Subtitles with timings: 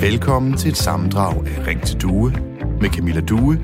[0.00, 2.32] Velkommen til et sammendrag af Ring til Due
[2.80, 3.56] med Camilla Due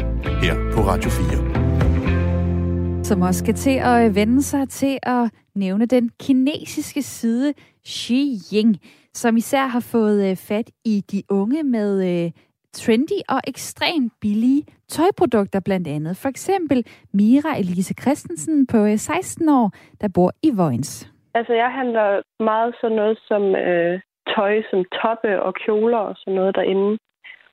[0.42, 3.04] her på Radio 4.
[3.04, 7.54] Som også skal til at vende sig til at nævne den kinesiske side
[7.86, 8.76] Xi Jinping,
[9.14, 12.30] som især har fået øh, fat i de unge med øh,
[12.72, 16.16] trendy og ekstremt billige tøjprodukter blandt andet.
[16.16, 21.10] For eksempel Mira Elise Christensen på øh, 16 år, der bor i Vojens.
[21.34, 24.00] Altså, jeg handler meget sådan noget som øh,
[24.34, 26.98] tøj, som toppe og kjoler og sådan noget derinde.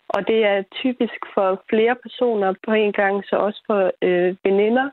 [0.09, 4.89] Og det er typisk for flere personer på en gang, så også for øh, veninder.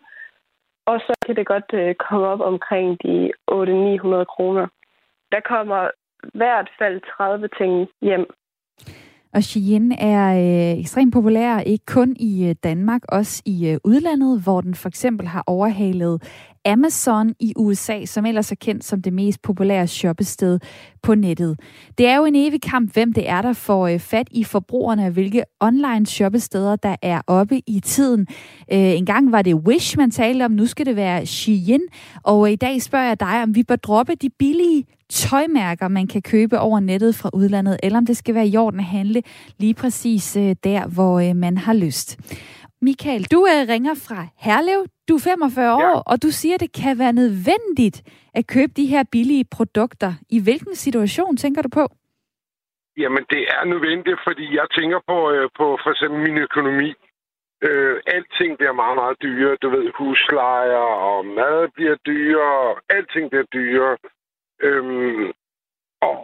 [0.87, 4.66] Og så kan det godt øh, komme op omkring de 800-900 kroner.
[5.32, 5.91] Der kommer
[6.35, 8.27] hvert fald 30 ting hjem
[9.35, 14.43] og Shein er øh, ekstremt populær, ikke kun i øh, Danmark, også i øh, udlandet,
[14.43, 16.23] hvor den for eksempel har overhalet
[16.64, 20.60] Amazon i USA, som ellers er kendt som det mest populære shoppested
[21.02, 21.60] på nettet.
[21.98, 25.06] Det er jo en evig kamp, hvem det er, der får øh, fat i forbrugerne,
[25.06, 28.26] og hvilke online shoppesteder, der er oppe i tiden.
[28.73, 31.80] Øh, en gang var det Wish, man talte om, nu skal det være Shein,
[32.23, 36.06] og øh, i dag spørger jeg dig, om vi bør droppe de billige tøjmærker, man
[36.06, 39.23] kan købe over nettet fra udlandet, eller om det skal være i orden at handle
[39.59, 40.32] lige præcis
[40.65, 42.18] der, hvor man har lyst.
[42.88, 44.80] Michael, du øh, ringer fra Herlev.
[45.09, 45.90] Du er 45 ja.
[45.90, 47.99] år, og du siger, at det kan være nødvendigt
[48.38, 50.10] at købe de her billige produkter.
[50.37, 51.85] I hvilken situation tænker du på?
[53.02, 56.90] Jamen, det er nødvendigt, fordi jeg tænker på, øh, på for eksempel min økonomi.
[57.66, 59.57] Øh, alting bliver meget, meget dyrere.
[59.62, 62.80] Du ved, huslejer og mad bliver dyrere.
[62.96, 63.96] Alting bliver dyrere.
[64.66, 65.27] Øhm,
[66.09, 66.16] og,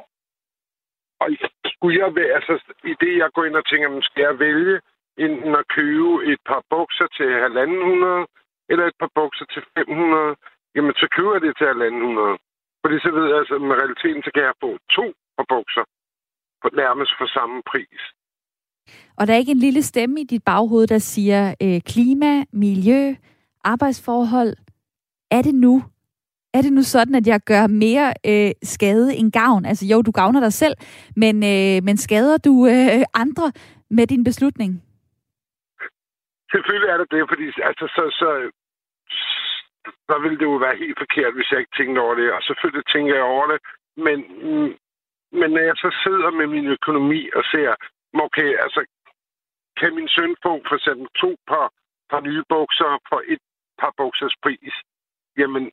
[1.20, 1.26] og
[1.74, 2.54] skulle jeg være, altså,
[2.92, 4.80] i det jeg går ind og tænker, skal jeg vælge
[5.18, 8.26] enten at købe et par bukser til 1.500
[8.70, 10.36] eller et par bukser til 500,
[10.74, 12.50] jamen så køber jeg det til 1.500.
[12.82, 15.84] Fordi så ved jeg, altså med realiteten, så kan jeg få to par bukser
[16.62, 18.00] på nærmest for samme pris.
[19.18, 23.14] Og der er ikke en lille stemme i dit baghoved, der siger øh, klima, miljø,
[23.64, 24.52] arbejdsforhold.
[25.30, 25.82] Er det nu?
[26.54, 29.64] Er det nu sådan, at jeg gør mere øh, skade end gavn?
[29.64, 30.74] Altså jo, du gavner dig selv,
[31.16, 33.52] men, øh, men skader du øh, andre
[33.90, 34.82] med din beslutning?
[36.52, 38.28] Selvfølgelig er det det, fordi altså, så, så,
[40.08, 42.32] så ville det jo være helt forkert, hvis jeg ikke tænkte over det.
[42.36, 43.58] Og selvfølgelig tænker jeg over det.
[44.06, 44.72] Men, mm,
[45.38, 47.70] men når jeg så sidder med min økonomi og ser,
[48.26, 48.80] okay, altså,
[49.80, 51.66] kan min søn få for eksempel to par,
[52.10, 53.42] par nye bukser for et
[53.80, 54.74] par buksers pris,
[55.40, 55.64] jamen,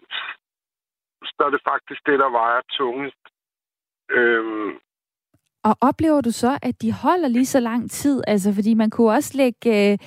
[1.23, 3.23] så er det faktisk det, der vejer tungest.
[4.17, 4.71] Øhm,
[5.63, 8.23] og oplever du så, at de holder lige så lang tid?
[8.27, 9.91] Altså, fordi man kunne også lægge...
[9.91, 9.97] Øh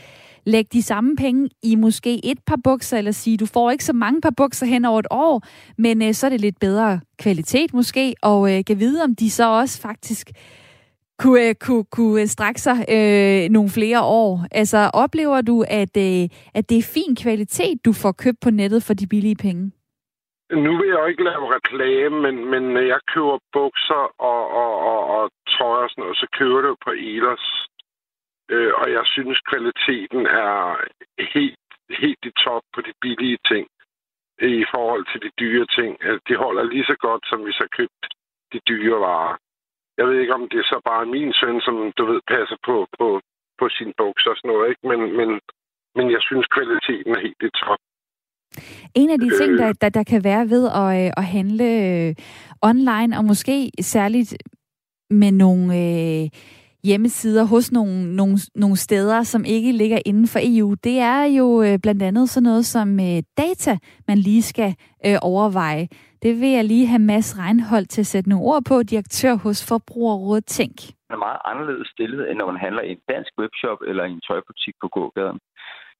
[0.46, 3.92] lægge de samme penge i måske et par bukser, eller sige, du får ikke så
[3.92, 5.42] mange par bukser hen over et år,
[5.78, 9.30] men øh, så er det lidt bedre kvalitet måske, og øh, kan vide, om de
[9.30, 10.30] så også faktisk
[11.18, 14.46] kunne, øh, kunne, kunne strække sig øh, nogle flere år.
[14.50, 18.82] Altså, oplever du, at, øh, at det er fin kvalitet, du får købt på nettet
[18.82, 19.72] for de billige penge?
[20.66, 24.72] Nu vil jeg jo ikke lave reklame, men, men når jeg køber bukser og, og,
[24.90, 27.46] og, og tøj og sådan noget, så køber det på Elers.
[28.54, 30.54] Øh, og jeg synes, kvaliteten er
[31.34, 31.66] helt,
[32.02, 33.66] helt i top på de billige ting
[34.62, 35.92] i forhold til de dyre ting.
[36.06, 38.02] Altså, de holder lige så godt, som hvis jeg købt
[38.52, 39.36] de dyre varer.
[39.98, 42.76] Jeg ved ikke, om det er så bare min søn, som du ved, passer på,
[42.98, 43.20] på,
[43.60, 44.84] på sin bukser og sådan noget, ikke?
[44.90, 45.30] Men, men,
[45.96, 47.80] men jeg synes, kvaliteten er helt i top.
[48.94, 52.14] En af de ting, der, der, der kan være ved at, øh, at handle øh,
[52.62, 54.36] online, og måske særligt
[55.10, 56.24] med nogle øh,
[56.84, 61.62] hjemmesider hos nogle, nogle, nogle steder, som ikke ligger inden for EU, det er jo
[61.62, 64.74] øh, blandt andet sådan noget som øh, data, man lige skal
[65.06, 65.88] øh, overveje.
[66.22, 69.58] Det vil jeg lige have Mads Reinhold til at sætte nogle ord på, direktør hos
[69.68, 70.76] Forbrugerrådet Tænk.
[71.08, 74.10] Det er meget anderledes stillet, end når man handler i en dansk webshop eller i
[74.10, 75.38] en tøjbutik på gågaden.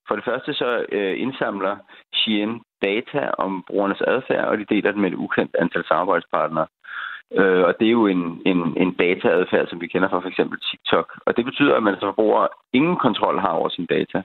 [0.09, 1.77] For det første så øh, indsamler
[2.15, 2.51] Shein
[2.83, 6.67] data om brugernes adfærd, og de deler den med et ukendt antal samarbejdspartnere.
[7.39, 10.59] Øh, og det er jo en, en, en dataadfærd, som vi kender fra for eksempel
[10.71, 11.09] TikTok.
[11.27, 14.23] Og det betyder, at man som forbruger ingen kontrol har over sin data.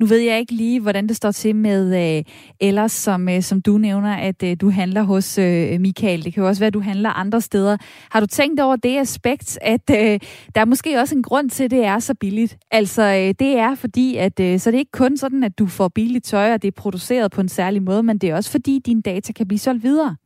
[0.00, 2.24] Nu ved jeg ikke lige, hvordan det står til med øh,
[2.60, 6.24] ellers, som, øh, som du nævner, at øh, du handler hos øh, Michael.
[6.24, 7.76] Det kan jo også være, at du handler andre steder.
[8.12, 10.20] Har du tænkt over det aspekt, at øh,
[10.54, 12.56] der er måske også en grund til, at det er så billigt?
[12.70, 15.66] Altså, øh, det er fordi, at øh, så det er ikke kun sådan, at du
[15.66, 18.50] får billigt tøj, og det er produceret på en særlig måde, men det er også
[18.50, 20.16] fordi, dine data kan blive solgt videre.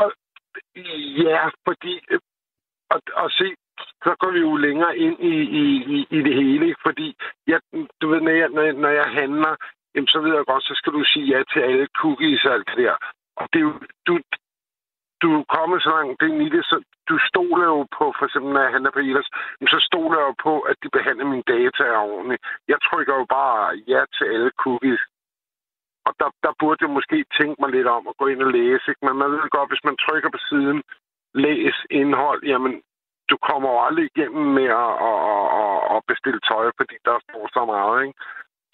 [0.00, 0.12] Og,
[1.26, 1.94] ja, fordi...
[2.92, 3.54] Og, og se,
[4.04, 6.80] så går vi jo længere ind i, i, i, i det hele, ikke?
[6.82, 7.16] Fordi,
[7.46, 7.60] jeg,
[8.00, 9.56] du ved, når jeg, når, når jeg handler,
[9.94, 12.68] jamen, så ved jeg godt, så skal du sige ja til alle cookies og alt
[12.68, 12.96] det der.
[13.36, 13.74] Og det er jo,
[14.06, 14.14] du,
[15.22, 16.76] du er kommet så langt ind i det, så
[17.08, 19.28] du stoler jo på, for eksempel når jeg handler på Elas,
[19.74, 22.42] så stoler jeg jo på, at de behandler mine data ordentligt.
[22.68, 25.02] Jeg trykker jo bare ja til alle cookies.
[26.06, 28.84] Og der, der burde jeg måske tænke mig lidt om at gå ind og læse.
[28.90, 29.04] Ikke?
[29.06, 30.82] Men man ved godt, hvis man trykker på siden,
[31.34, 32.72] læs indhold, jamen
[33.30, 35.18] du kommer jo aldrig igennem med at, at,
[35.62, 37.96] at, at bestille tøj, fordi der står så meget.
[38.06, 38.18] Ikke?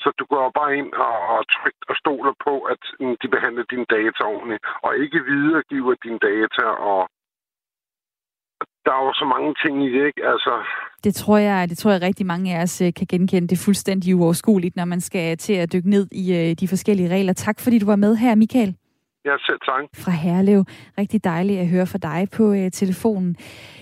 [0.03, 3.65] Så du går bare ind og, og trykker og stoler på, at mm, de behandler
[3.73, 6.65] dine data ordentligt, og ikke videregiver dine data.
[6.93, 7.01] Og
[8.89, 10.23] der er jo så mange ting i det, ikke?
[10.33, 10.53] Altså...
[11.05, 13.49] Det tror jeg, det tror jeg rigtig mange af os øh, kan genkende.
[13.49, 17.09] Det er fuldstændig uoverskueligt, når man skal til at dykke ned i øh, de forskellige
[17.09, 17.33] regler.
[17.33, 18.75] Tak fordi du var med her, Michael.
[19.25, 19.85] Ja, selv tak.
[20.05, 20.65] Fra Herlev.
[20.99, 23.37] Rigtig dejligt at høre fra dig på uh, telefonen.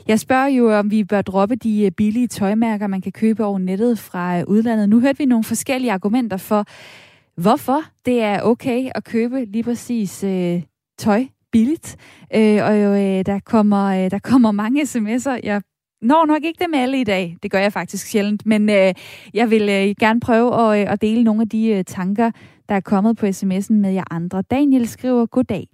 [0.08, 3.58] Jeg spørger jo, om vi bør droppe de uh, billige tøjmærker, man kan købe over
[3.58, 4.88] nettet fra udlandet.
[4.88, 6.64] Nu hørte vi nogle forskellige argumenter for,
[7.40, 10.62] hvorfor det er okay at købe lige præcis uh,
[10.98, 11.24] tøj
[11.56, 11.96] billigt.
[12.34, 15.40] Øh, og uh, der, kommer, øh, der kommer mange sms'er.
[15.42, 15.62] Jeg
[16.02, 17.36] når nok ikke dem alle i dag.
[17.42, 18.46] Det gør jeg faktisk sjældent.
[18.46, 18.94] Men øh,
[19.34, 22.30] jeg vil øh, gerne prøve at, øh, at dele nogle af de øh, tanker,
[22.68, 24.42] der er kommet på sms'en med jer andre.
[24.42, 25.66] Daniel skriver, goddag.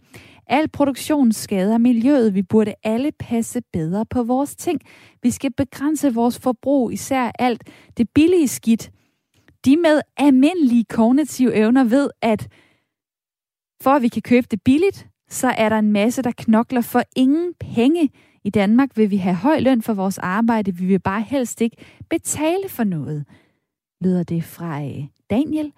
[0.46, 2.34] Al produktion skader miljøet.
[2.34, 4.80] Vi burde alle passe bedre på vores ting.
[5.22, 7.64] Vi skal begrænse vores forbrug, især alt
[7.96, 8.90] det billige skidt.
[9.64, 12.48] De med almindelige kognitive evner ved, at
[13.82, 17.02] for at vi kan købe det billigt, så er der en masse, der knokler for
[17.16, 18.10] ingen penge.
[18.44, 20.76] I Danmark vil vi have høj løn for vores arbejde.
[20.76, 21.76] Vi vil bare helst ikke
[22.10, 23.24] betale for noget.
[24.04, 25.72] Lyder det fra øh, Daniel.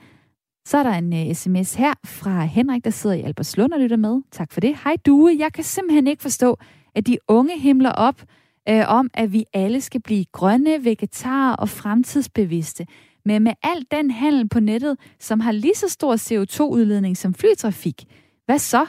[0.66, 3.80] Så er der en øh, uh, sms her fra Henrik, der sidder i Albertslund og
[3.80, 4.22] lytter med.
[4.30, 4.76] Tak for det.
[4.84, 6.58] Hej Due, jeg kan simpelthen ikke forstå,
[6.94, 8.22] at de unge himler op
[8.70, 12.86] uh, om, at vi alle skal blive grønne, vegetarer og fremtidsbevidste.
[13.24, 18.04] Men med al den handel på nettet, som har lige så stor CO2-udledning som flytrafik,
[18.46, 18.86] hvad så?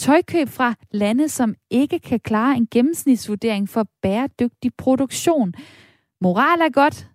[0.00, 5.54] Tøjkøb fra lande, som ikke kan klare en gennemsnitsvurdering for bæredygtig produktion.
[6.20, 7.08] Moral er godt,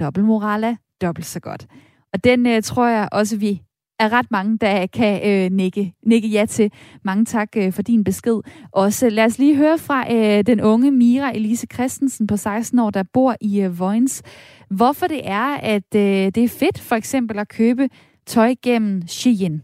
[0.00, 1.66] dobbeltmoral er dobbelt så godt.
[2.12, 3.62] Og den øh, tror jeg også, vi
[3.98, 6.72] er ret mange, der kan øh, nikke, nikke ja til.
[7.04, 8.40] Mange tak øh, for din besked.
[8.72, 12.90] Også lad os lige høre fra øh, den unge Mira Elise Christensen på 16 år,
[12.90, 14.22] der bor i øh, Vojens.
[14.70, 17.88] Hvorfor det er, at øh, det er fedt for eksempel at købe
[18.26, 19.62] tøj gennem Shein.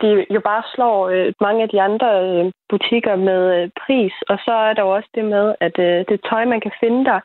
[0.00, 4.38] De jo bare slår øh, mange af de andre øh, butikker med øh, pris, og
[4.44, 7.20] så er der jo også det med, at øh, det tøj, man kan finde der,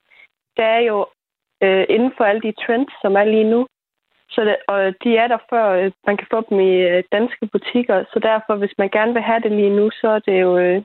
[0.57, 0.97] det er jo
[1.63, 3.67] øh, inden for alle de trends, som er lige nu.
[4.29, 7.45] Så det, og de er der før øh, man kan få dem i øh, danske
[7.53, 8.03] butikker.
[8.13, 10.81] Så derfor, hvis man gerne vil have det lige nu, så er det jo øh,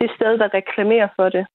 [0.00, 1.46] det sted, der reklamerer for det.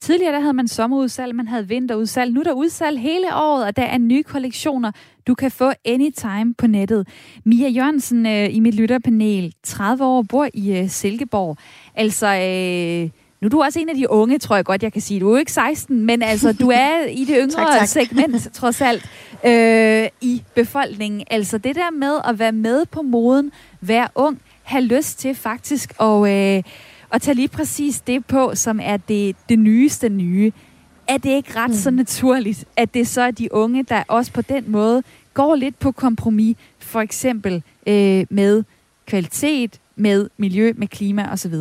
[0.00, 2.32] Tidligere der havde man sommerudsalg, man havde vinterudsalg.
[2.32, 4.92] Nu er der udsalg hele året, og der er nye kollektioner,
[5.26, 7.08] du kan få anytime på nettet.
[7.44, 11.56] Mia Jørgensen øh, i mit lytterpanel, 30 år, bor i øh, Silkeborg.
[11.94, 13.10] Altså, øh,
[13.40, 15.20] nu er du også en af de unge, tror jeg godt, jeg kan sige.
[15.20, 17.88] Du er jo ikke 16, men altså, du er i det yngre tak, tak.
[17.88, 19.10] segment, trods alt,
[19.46, 21.24] øh, i befolkningen.
[21.30, 26.00] Altså det der med at være med på moden, være ung, have lyst til faktisk
[26.00, 26.62] at, øh,
[27.12, 30.52] at tage lige præcis det på, som er det, det nyeste nye.
[31.08, 31.76] Er det ikke ret mm.
[31.76, 35.02] så naturligt, at det så er de unge, der også på den måde
[35.34, 38.64] går lidt på kompromis, for eksempel øh, med
[39.06, 41.54] kvalitet, med miljø, med klima osv.?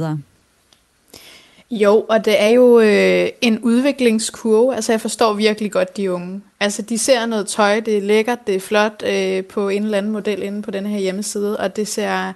[1.71, 4.75] Jo, og det er jo øh, en udviklingskurve.
[4.75, 6.41] Altså, jeg forstår virkelig godt de unge.
[6.59, 9.97] Altså, de ser noget tøj, det er lækkert, det er flot øh, på en eller
[9.97, 12.33] anden model inde på den her hjemmeside, og det ser,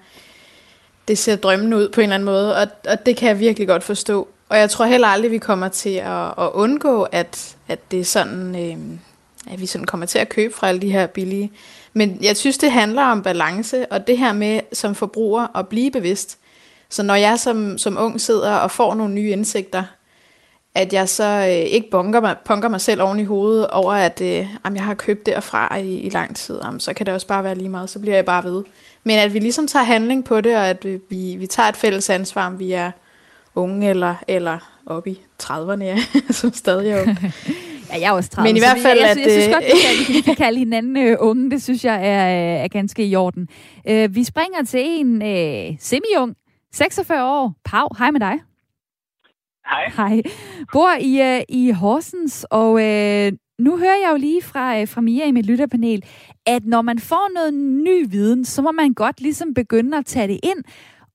[1.07, 3.67] det ser drømmende ud på en eller anden måde, og, og det kan jeg virkelig
[3.67, 4.27] godt forstå.
[4.49, 8.03] Og jeg tror heller aldrig, vi kommer til at, at undgå, at, at det er
[8.03, 8.77] sådan, øh,
[9.53, 11.51] at vi sådan kommer til at købe fra alle de her billige.
[11.93, 15.91] Men jeg synes, det handler om balance, og det her med som forbruger at blive
[15.91, 16.37] bevidst.
[16.89, 19.83] Så når jeg som, som ung sidder og får nogle nye indsigter,
[20.75, 24.21] at jeg så øh, ikke bunker mig, punker mig selv oven i hovedet over, at
[24.21, 27.27] øh, jamen, jeg har købt derfra i, i lang tid, jamen, så kan det også
[27.27, 28.63] bare være lige meget, så bliver jeg bare ved.
[29.03, 32.09] Men at vi ligesom tager handling på det, og at vi, vi tager et fælles
[32.09, 32.91] ansvar, om vi er
[33.55, 35.97] unge eller, eller oppe i 30'erne, ja,
[36.39, 37.33] som stadig er unge.
[37.89, 38.49] Ja, jeg er også 30.
[38.49, 40.59] Men i hvert fald, jeg, jeg, jeg, jeg synes godt, vi kan, vi kan kalde
[40.59, 41.51] hinanden uh, unge.
[41.51, 43.47] Det synes jeg er, er ganske i orden.
[43.89, 46.35] Uh, vi springer til en uh, semi-ung
[46.73, 47.53] 46 år.
[47.65, 48.39] Pau, hej med dig.
[49.69, 49.91] Hej.
[49.95, 50.21] Hej.
[50.71, 53.27] Bor i, uh, i Horsens, og uh,
[53.59, 56.03] nu hører jeg jo lige fra, uh, fra Mia i mit lytterpanel,
[56.45, 60.27] at når man får noget ny viden, så må man godt ligesom begynde at tage
[60.27, 60.63] det ind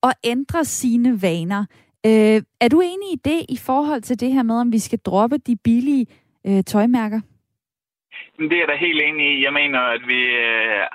[0.02, 1.64] og ændre sine vaner.
[2.06, 4.98] Øh, er du enig i det i forhold til det her med, om vi skal
[4.98, 6.06] droppe de billige
[6.46, 7.20] øh, tøjmærker?
[8.38, 9.44] Det er jeg da helt enig i.
[9.44, 10.86] Jeg mener, at vi øh,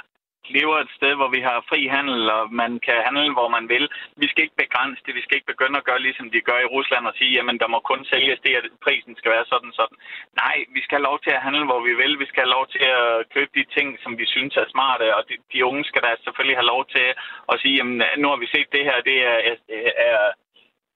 [0.58, 3.86] lever et sted, hvor vi har fri handel, og man kan handle, hvor man vil.
[4.22, 5.16] Vi skal ikke begrænse det.
[5.16, 7.68] Vi skal ikke begynde at gøre, ligesom de gør i Rusland, og sige, jamen, der
[7.74, 9.98] må kun sælges det, at prisen skal være sådan sådan.
[10.44, 12.14] Nej, vi skal have lov til at handle, hvor vi vil.
[12.24, 15.22] Vi skal have lov til at købe de ting, som vi synes er smarte, og
[15.30, 17.08] de, de unge skal da selvfølgelig have lov til
[17.52, 19.56] at sige, jamen, nu har vi set det her, det er, er,
[20.10, 20.20] er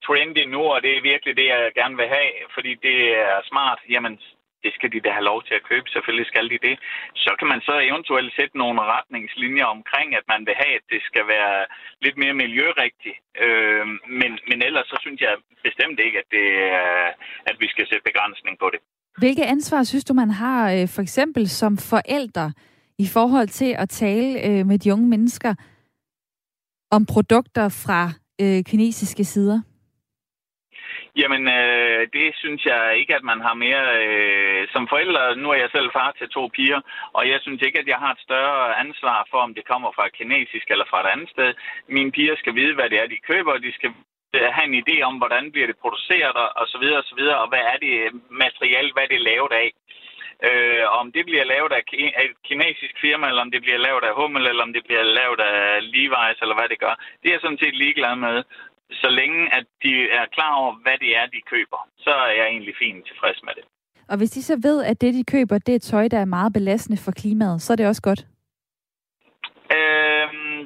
[0.05, 2.97] trendy nu, og det er virkelig det, jeg gerne vil have, fordi det
[3.29, 3.79] er smart.
[3.89, 4.13] Jamen,
[4.63, 5.87] det skal de da have lov til at købe.
[5.95, 6.75] Selvfølgelig skal de det.
[7.25, 11.01] Så kan man så eventuelt sætte nogle retningslinjer omkring, at man vil have, at det
[11.09, 11.59] skal være
[12.05, 13.17] lidt mere miljørigtigt.
[13.43, 13.85] Øh,
[14.19, 15.33] men, men ellers så synes jeg
[15.67, 16.47] bestemt ikke, at, det
[16.81, 17.07] er,
[17.49, 18.79] at vi skal sætte begrænsning på det.
[19.21, 22.47] Hvilke ansvar synes du, man har øh, for eksempel som forældre
[23.05, 25.53] i forhold til at tale øh, med de unge mennesker
[26.91, 28.01] om produkter fra
[28.41, 29.59] øh, kinesiske sider?
[31.21, 33.85] Jamen, øh, det synes jeg ikke, at man har mere...
[34.03, 36.81] Øh, som forældre, nu er jeg selv far til to piger,
[37.17, 40.09] og jeg synes ikke, at jeg har et større ansvar for, om det kommer fra
[40.17, 41.49] kinesisk eller fra et andet sted.
[41.87, 43.91] Mine piger skal vide, hvad det er, de køber, og de skal
[44.33, 47.47] have en idé om, hvordan bliver det produceret, og så videre, og så videre, og
[47.49, 47.95] hvad er det
[48.43, 49.69] materiale, hvad det er lavet af.
[50.49, 51.81] Øh, om det bliver lavet af
[52.25, 55.39] et kinesisk firma, eller om det bliver lavet af Hummel, eller om det bliver lavet
[55.39, 58.43] af Levi's, eller hvad det gør, det er jeg sådan set ligeglad med
[58.91, 62.47] så længe at de er klar over, hvad det er, de køber, så er jeg
[62.47, 63.63] egentlig fint tilfreds med det.
[64.09, 66.53] Og hvis de så ved, at det, de køber, det er tøj, der er meget
[66.53, 68.21] belastende for klimaet, så er det også godt?
[69.77, 70.59] Øhm,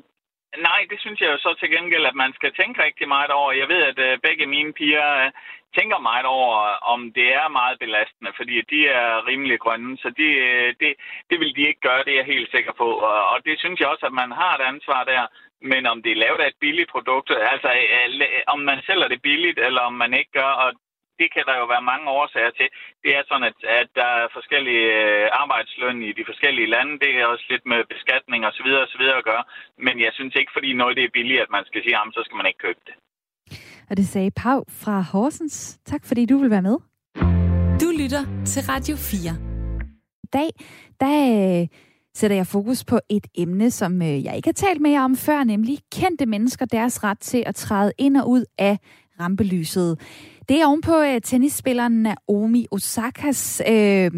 [0.70, 3.52] nej, det synes jeg jo så til gengæld, at man skal tænke rigtig meget over.
[3.52, 5.32] Jeg ved, at øh, begge mine piger øh,
[5.78, 6.56] tænker meget over,
[6.94, 10.92] om det er meget belastende, fordi de er rimelig grønne, så de, øh, det,
[11.30, 12.88] det vil de ikke gøre, det er jeg helt sikker på.
[13.10, 15.24] Og, og det synes jeg også, at man har et ansvar der.
[15.72, 17.70] Men om det er lavet af et billigt produkt, altså
[18.54, 20.70] om man sælger det billigt, eller om man ikke gør, og
[21.20, 22.68] det kan der jo være mange årsager til.
[23.04, 26.94] Det er sådan, at, at der er forskellige øh, arbejdsløn i de forskellige lande.
[27.04, 28.70] Det er også lidt med beskatning osv.
[28.86, 29.04] osv.
[29.20, 29.44] at gøre.
[29.86, 32.22] Men jeg synes ikke, fordi noget det er billigt, at man skal sige, jamen, så
[32.26, 32.96] skal man ikke købe det.
[33.90, 35.58] Og det sagde Pau fra Horsens.
[35.92, 36.78] Tak fordi du vil være med.
[37.84, 39.36] Du lytter til Radio 4.
[40.26, 40.50] I dag,
[41.02, 41.68] der øh,
[42.16, 45.16] sætter jeg fokus på et emne, som øh, jeg ikke har talt med jer om
[45.16, 48.78] før, nemlig kendte mennesker, deres ret til at træde ind og ud af
[49.20, 50.00] rampelyset.
[50.50, 54.12] Det er ovenpå øh, tennisspilleren Naomi Osakas øh,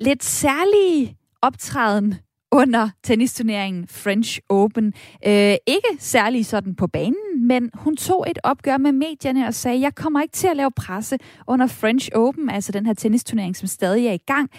[0.00, 2.14] lidt særlige optræden
[2.52, 4.86] under tennisturneringen French Open.
[5.26, 9.80] Øh, ikke særlig sådan på banen, men hun tog et opgør med medierne og sagde,
[9.80, 13.68] jeg kommer ikke til at lave presse under French Open, altså den her tennisturnering, som
[13.68, 14.50] stadig er i gang,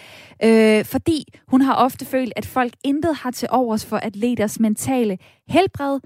[0.44, 5.18] øh, fordi hun har ofte følt, at folk intet har til overs for atleters mentale
[5.48, 6.00] helbred,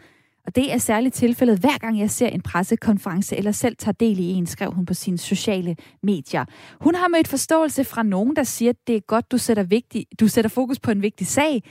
[0.46, 4.18] og det er særligt tilfældet, hver gang jeg ser en pressekonference eller selv tager del
[4.18, 6.44] i en, skrev hun på sine sociale medier.
[6.80, 10.06] Hun har mødt forståelse fra nogen, der siger, at det er godt, du sætter, vigtig,
[10.20, 11.62] du sætter fokus på en vigtig sag.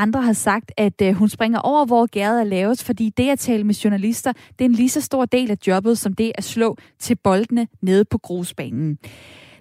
[0.00, 3.38] Andre har sagt, at øh, hun springer over, hvor gæret er lavet, fordi det at
[3.38, 6.44] tale med journalister, det er en lige så stor del af jobbet, som det at
[6.44, 8.98] slå til boldene nede på grusbanen.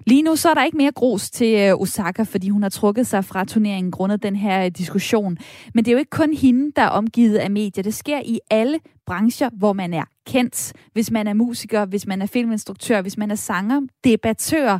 [0.08, 3.08] Lige nu så er der ikke mere grus til øh, Osaka, fordi hun har trukket
[3.08, 5.38] sig fra turneringen grundet den her øh, diskussion.
[5.74, 7.84] Men det er jo ikke kun hende, der er omgivet af medier.
[7.84, 10.74] Det sker i alle brancher, hvor man er kendt.
[10.94, 14.80] Hvis man er musiker, hvis man er filminstruktør, hvis man er sanger, debattør,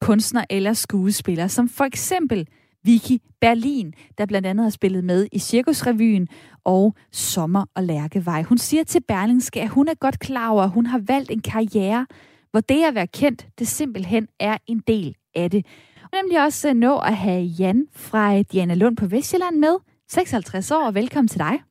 [0.00, 2.46] kunstner eller skuespiller, som for eksempel
[2.86, 6.28] Vicky Berlin, der blandt andet har spillet med i Cirkusrevyen
[6.64, 8.42] og Sommer og Lærkevej.
[8.42, 11.42] Hun siger til Berlingske, at hun er godt klar over, at hun har valgt en
[11.42, 12.06] karriere,
[12.50, 15.66] hvor det at være kendt, det simpelthen er en del af det.
[16.02, 19.76] Og nemlig også nå at have Jan fra Diana Lund på Vestjylland med,
[20.08, 21.62] 56 år, og velkommen til dig.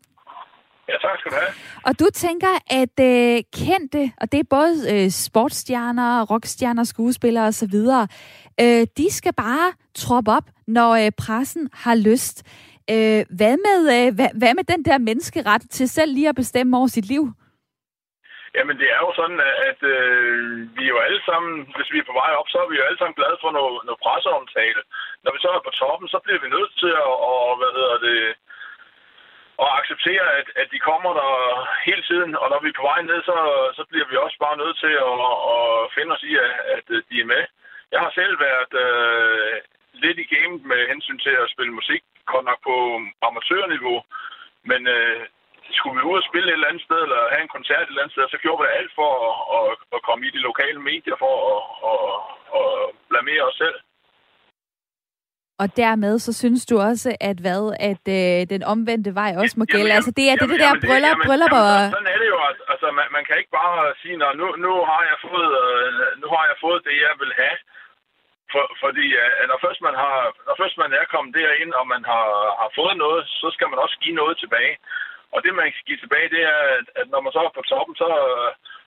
[0.90, 1.54] Ja, tak skal du have.
[1.86, 7.76] Og du tænker, at øh, kendte, og det er både øh, sportsstjerner, rockstjerner, skuespillere osv.,
[8.62, 12.38] øh, de skal bare troppe op, når øh, pressen har lyst.
[12.94, 16.78] Øh, hvad, med, øh, hvad, hvad med den der menneskeret til selv lige at bestemme
[16.78, 17.24] over sit liv?
[18.58, 20.40] Jamen, det er jo sådan, at øh,
[20.78, 22.88] vi er jo alle sammen, hvis vi er på vej op, så er vi jo
[22.88, 24.82] alle sammen glade for noget, noget presseomtale.
[25.24, 27.98] Når vi så er på toppen, så bliver vi nødt til at, og, hvad hedder
[28.08, 28.20] det,
[29.64, 31.32] at acceptere, at, at de kommer der
[31.88, 32.32] hele tiden.
[32.42, 33.38] Og når vi er på vej ned, så,
[33.78, 35.18] så bliver vi også bare nødt til at,
[35.56, 37.44] at finde os i, at, at de er med.
[37.94, 39.56] Jeg har selv været øh,
[40.04, 42.76] lidt i gamet med hensyn til at spille musik, godt nok på
[43.28, 43.98] amatørniveau.
[44.70, 45.22] Men øh,
[45.78, 48.02] skulle vi ud og spille et eller andet sted, eller have en koncert et eller
[48.02, 51.18] andet sted, så gjorde vi alt for at, at, at komme i de lokale medier
[51.24, 51.62] for at,
[51.92, 52.00] at,
[52.60, 52.70] at
[53.10, 53.78] blamere os selv.
[55.64, 59.66] Og dermed så synes du også, at hvad, at øh, den omvendte vej også må
[59.66, 59.90] gælde.
[59.90, 61.70] Jamen, altså det er det, det der bryllup, jamen, bryllup og...
[61.76, 62.40] Jamen, sådan er det jo.
[62.74, 65.90] Altså, man, man kan ikke bare sige, at nu, nu, har jeg fået, øh,
[66.22, 67.58] nu har jeg fået det, jeg vil have
[68.56, 69.08] for, fordi
[69.50, 72.30] når, først man har, når først man er kommet derind, og man har,
[72.62, 74.76] har fået noget, så skal man også give noget tilbage.
[75.34, 76.62] Og det, man skal give tilbage, det er,
[77.00, 78.10] at når man så er på toppen, så,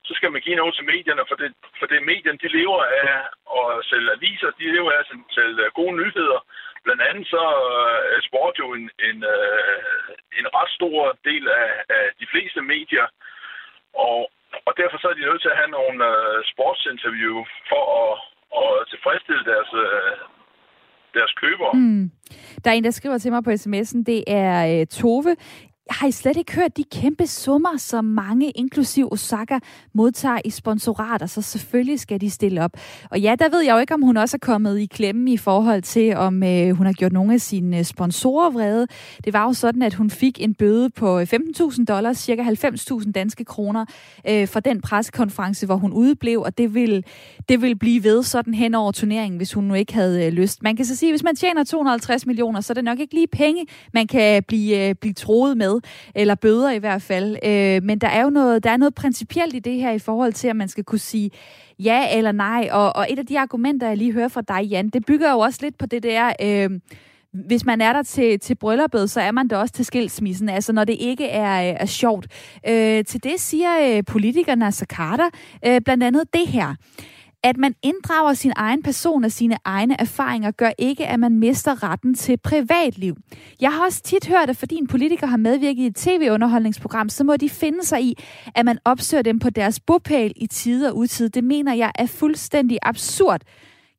[0.08, 3.12] så skal man give noget til medierne, for det, for det medierne, de lever af
[3.60, 5.06] at sælge aviser, de lever af at
[5.38, 6.40] sælge gode nyheder.
[6.84, 9.78] Blandt andet så øh, er sport jo en, en, øh,
[10.38, 13.06] en ret stor del af, af de fleste medier,
[14.06, 14.18] og,
[14.66, 17.36] og derfor så er de nødt til at have nogle øh, sportsinterview
[17.70, 18.12] for at,
[18.52, 20.12] og tilfredsstille deres, øh,
[21.14, 21.72] deres købere.
[21.74, 22.10] Mm.
[22.64, 25.36] Der er en, der skriver til mig på sms'en, det er uh, Tove
[25.90, 29.58] har I slet ikke hørt de kæmpe summer, som mange, inklusiv Osaka,
[29.92, 32.70] modtager i sponsorater, så selvfølgelig skal de stille op.
[33.10, 35.36] Og ja, der ved jeg jo ikke, om hun også er kommet i klemme i
[35.36, 38.86] forhold til, om øh, hun har gjort nogle af sine øh, sponsorer vrede.
[39.24, 43.12] Det var jo sådan, at hun fik en bøde på øh, 15.000 dollars, cirka 90.000
[43.12, 43.84] danske kroner,
[44.28, 47.04] øh, for den pressekonference, hvor hun udeblev, og det vil,
[47.48, 50.62] det vil blive ved sådan hen over turneringen, hvis hun nu ikke havde øh, lyst.
[50.62, 53.14] Man kan så sige, at hvis man tjener 250 millioner, så er det nok ikke
[53.14, 55.77] lige penge, man kan blive, øh, blive troet med
[56.14, 57.36] eller bøder i hvert fald.
[57.44, 60.32] Øh, men der er jo noget, der er noget principielt i det her i forhold
[60.32, 61.30] til, at man skal kunne sige
[61.78, 62.68] ja eller nej.
[62.72, 65.38] Og, og et af de argumenter, jeg lige hører fra dig, Jan, det bygger jo
[65.38, 66.32] også lidt på det der...
[66.42, 66.70] Øh,
[67.32, 70.72] hvis man er der til, til brylluppet, så er man der også til skilsmissen, altså
[70.72, 72.26] når det ikke er, øh, er sjovt.
[72.68, 75.28] Øh, til det siger øh, politikerne altså Carter
[75.66, 76.74] øh, blandt andet det her.
[77.44, 81.82] At man inddrager sin egen person og sine egne erfaringer, gør ikke, at man mister
[81.82, 83.16] retten til privatliv.
[83.60, 87.24] Jeg har også tit hørt, at fordi en politiker har medvirket i et tv-underholdningsprogram, så
[87.24, 88.14] må de finde sig i,
[88.54, 91.28] at man opsøger dem på deres bopæl i tide og utid.
[91.28, 93.40] Det mener jeg er fuldstændig absurd.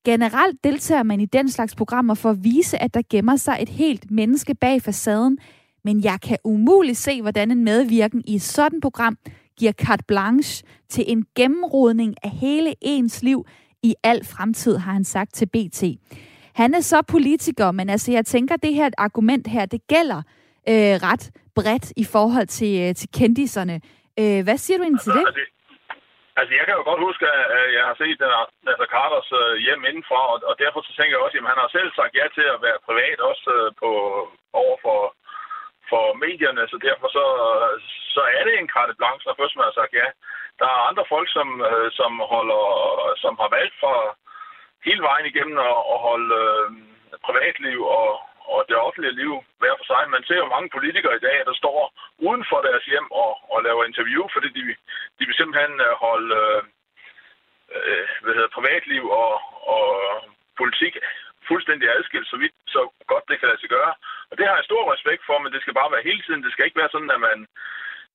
[0.05, 3.69] Generelt deltager man i den slags programmer for at vise, at der gemmer sig et
[3.69, 5.37] helt menneske bag facaden,
[5.83, 9.17] men jeg kan umuligt se, hvordan en medvirken i et sådan program
[9.59, 13.45] giver carte blanche til en gennemrodning af hele ens liv
[13.83, 15.81] i al fremtid, har han sagt til BT.
[16.61, 20.21] Han er så politiker, men altså jeg tænker, at det her argument her, det gælder
[20.71, 21.25] øh, ret
[21.57, 23.75] bredt i forhold til, øh, til kendiserne.
[24.21, 25.25] Øh, hvad siger du ind til det?
[25.27, 25.43] Altså, altså,
[26.39, 27.25] altså jeg kan jo godt huske,
[27.57, 28.19] at jeg har set
[28.65, 31.71] Nasser Carters øh, hjem indenfor, og, og derfor så tænker jeg også, at han har
[31.77, 33.89] selv sagt ja til at være privat, også øh, på,
[34.61, 34.99] over for
[35.91, 37.25] for medierne, så derfor så,
[38.15, 40.07] så er det en carte blanche, når først man har sagt ja.
[40.59, 42.63] Der er andre folk, som, øh, som, holder,
[43.23, 43.95] som har valgt for
[44.87, 46.67] hele vejen igennem at, at holde øh,
[47.27, 48.09] privatliv og,
[48.53, 50.01] og det offentlige liv hver for sig.
[50.15, 51.77] Man ser jo mange politikere i dag, der står
[52.27, 54.63] uden for deres hjem og, og laver interview, fordi de,
[55.17, 56.61] de vil simpelthen øh, holde øh,
[57.75, 59.33] øh, hvad hedder, privatliv og,
[59.75, 59.85] og
[60.57, 60.93] politik
[61.51, 62.81] fuldstændig adskilt, så vidt så
[63.11, 63.93] godt det kan lade sig gøre.
[64.29, 66.43] Og det har jeg stor respekt for, men det skal bare være hele tiden.
[66.45, 67.37] Det skal ikke være sådan, at man,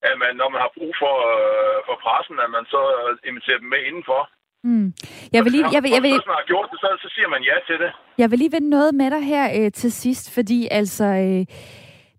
[0.09, 2.81] at man når man har brug for, øh, for pressen, at man så
[3.29, 4.21] inviterer dem med indenfor.
[4.69, 4.87] Mm.
[5.35, 7.29] Jeg vil lige, jeg vil, jeg vil, hvis man har gjort det, så, så siger
[7.35, 7.91] man ja til det.
[8.21, 11.05] Jeg vil lige vende noget med dig her øh, til sidst, fordi altså...
[11.27, 11.43] Øh,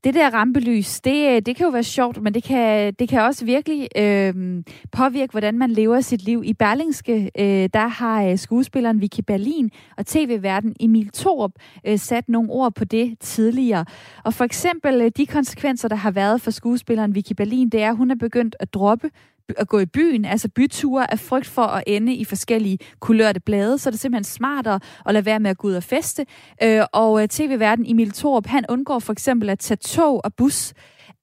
[0.07, 3.21] det der rampelys, det, øh, det kan jo være sjovt, men det kan, det kan
[3.21, 6.43] også virkelig øh, påvirke, hvordan man lever sit liv.
[6.45, 11.51] I Berlingske, øh, der har øh, skuespilleren Vicky Berlin og tv-verden Emil Thorup
[11.87, 13.85] øh, sat nogle ord på det tidligere.
[14.25, 17.91] Og for eksempel øh, de konsekvenser, der har været for skuespilleren Vicky Berlin, det er,
[17.91, 19.11] at hun er begyndt at droppe
[19.57, 23.79] at gå i byen, altså byture, af frygt for at ende i forskellige kulørte blade,
[23.79, 26.27] så er det simpelthen smartere at lade være med at gå ud og feste.
[26.63, 30.75] Øh, og øh, tv-verden Emil Thorup, han undgår for eksempel at tage tog og bus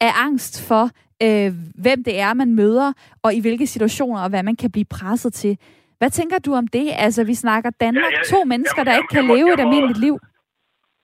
[0.01, 0.89] af angst for,
[1.23, 4.85] øh, hvem det er, man møder, og i hvilke situationer, og hvad man kan blive
[4.85, 5.57] presset til.
[5.97, 6.91] Hvad tænker du om det?
[7.05, 9.99] Altså, vi snakker Danmark, ja, ja, to mennesker, jeg, der ikke kan leve et almindeligt
[9.99, 10.15] liv.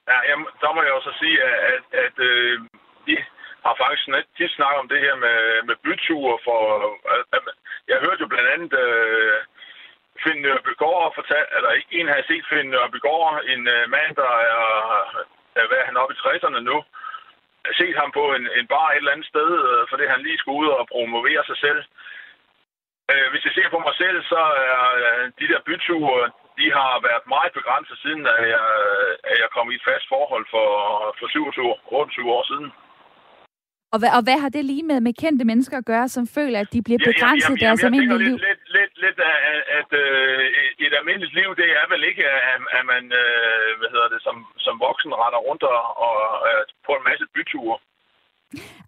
[0.10, 2.60] Ja, jeg, der må jeg også sige, at, at, at øh,
[3.70, 4.06] har faktisk
[4.38, 6.38] tit snakket om det her med, med byture.
[6.46, 6.60] For,
[7.36, 7.44] at,
[7.92, 9.38] jeg hørte jo blandt andet øh,
[10.24, 14.64] Finn Nørbegaard fortælle, eller en har set Finn Nørbegaard, en øh, mand, der er,
[15.60, 16.78] er hvad, han er oppe i 60'erne nu.
[17.64, 20.22] Jeg har set ham på en, en bar et eller andet sted, øh, fordi han
[20.22, 21.82] lige skulle ud og promovere sig selv.
[23.12, 26.94] Øh, hvis jeg ser på mig selv, så er øh, de der byture, de har
[27.08, 30.70] været meget begrænset siden, at jeg, øh, at jeg kom i et fast forhold for,
[31.20, 32.70] for 27, 28 år siden.
[33.94, 36.60] Og hvad, og hvad har det lige med, med kendte mennesker at gøre, som føler,
[36.64, 38.36] at de bliver begrænset i deres almindelige liv?
[38.50, 40.42] Lidt, lidt, lidt at, at øh,
[40.86, 42.24] et almindeligt liv, det er vel ikke,
[42.54, 46.16] at, at man øh, hvad hedder det, som, som voksen render rundt og, og
[46.50, 47.78] øh, på en masse byture.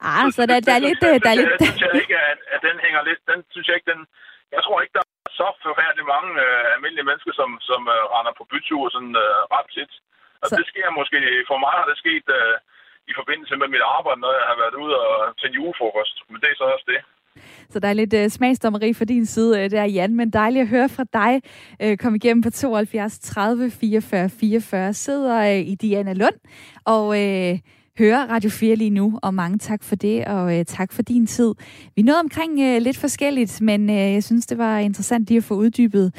[0.10, 1.00] Ah, så, så der, der er lidt...
[1.04, 1.50] Der, der er lidt...
[1.52, 3.22] Jeg synes jeg ikke, at, at den hænger lidt...
[3.32, 4.02] Den synes jeg ikke, den...
[4.56, 8.34] Jeg tror ikke, der er så forfærdeligt mange øh, almindelige mennesker, som, som øh, render
[8.40, 9.94] på byture sådan øh, ret tit.
[10.42, 10.56] Og så...
[10.60, 11.18] det sker måske...
[11.50, 12.28] For mig har det sket...
[12.40, 12.56] Øh,
[13.12, 16.16] i forbindelse med mit arbejde, når jeg har været ude og til julefrokost.
[16.30, 17.02] Men det er så også det.
[17.70, 20.68] Så der er lidt uh, smagsdommeri fra din side uh, der, Jan, men dejligt at
[20.76, 21.34] høre fra dig.
[21.82, 24.94] Øh, uh, kom igennem på 72 30 44 44.
[24.94, 26.38] Sidder uh, i Diana Lund
[26.86, 27.54] og uh,
[28.00, 31.28] hører Radio 4 lige nu, og mange tak for det, og uh, tak for din
[31.28, 31.54] tid.
[31.96, 35.44] Vi nåede omkring uh, lidt forskelligt, men uh, jeg synes, det var interessant lige at
[35.44, 36.14] få uddybet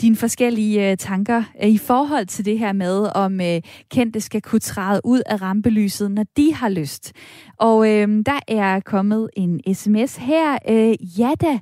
[0.00, 4.42] dine forskellige øh, tanker øh, i forhold til det her med, om øh, kendte skal
[4.42, 7.12] kunne træde ud af rampelyset, når de har lyst.
[7.58, 10.58] Og øh, der er kommet en sms her.
[10.68, 11.58] Øh, ja da,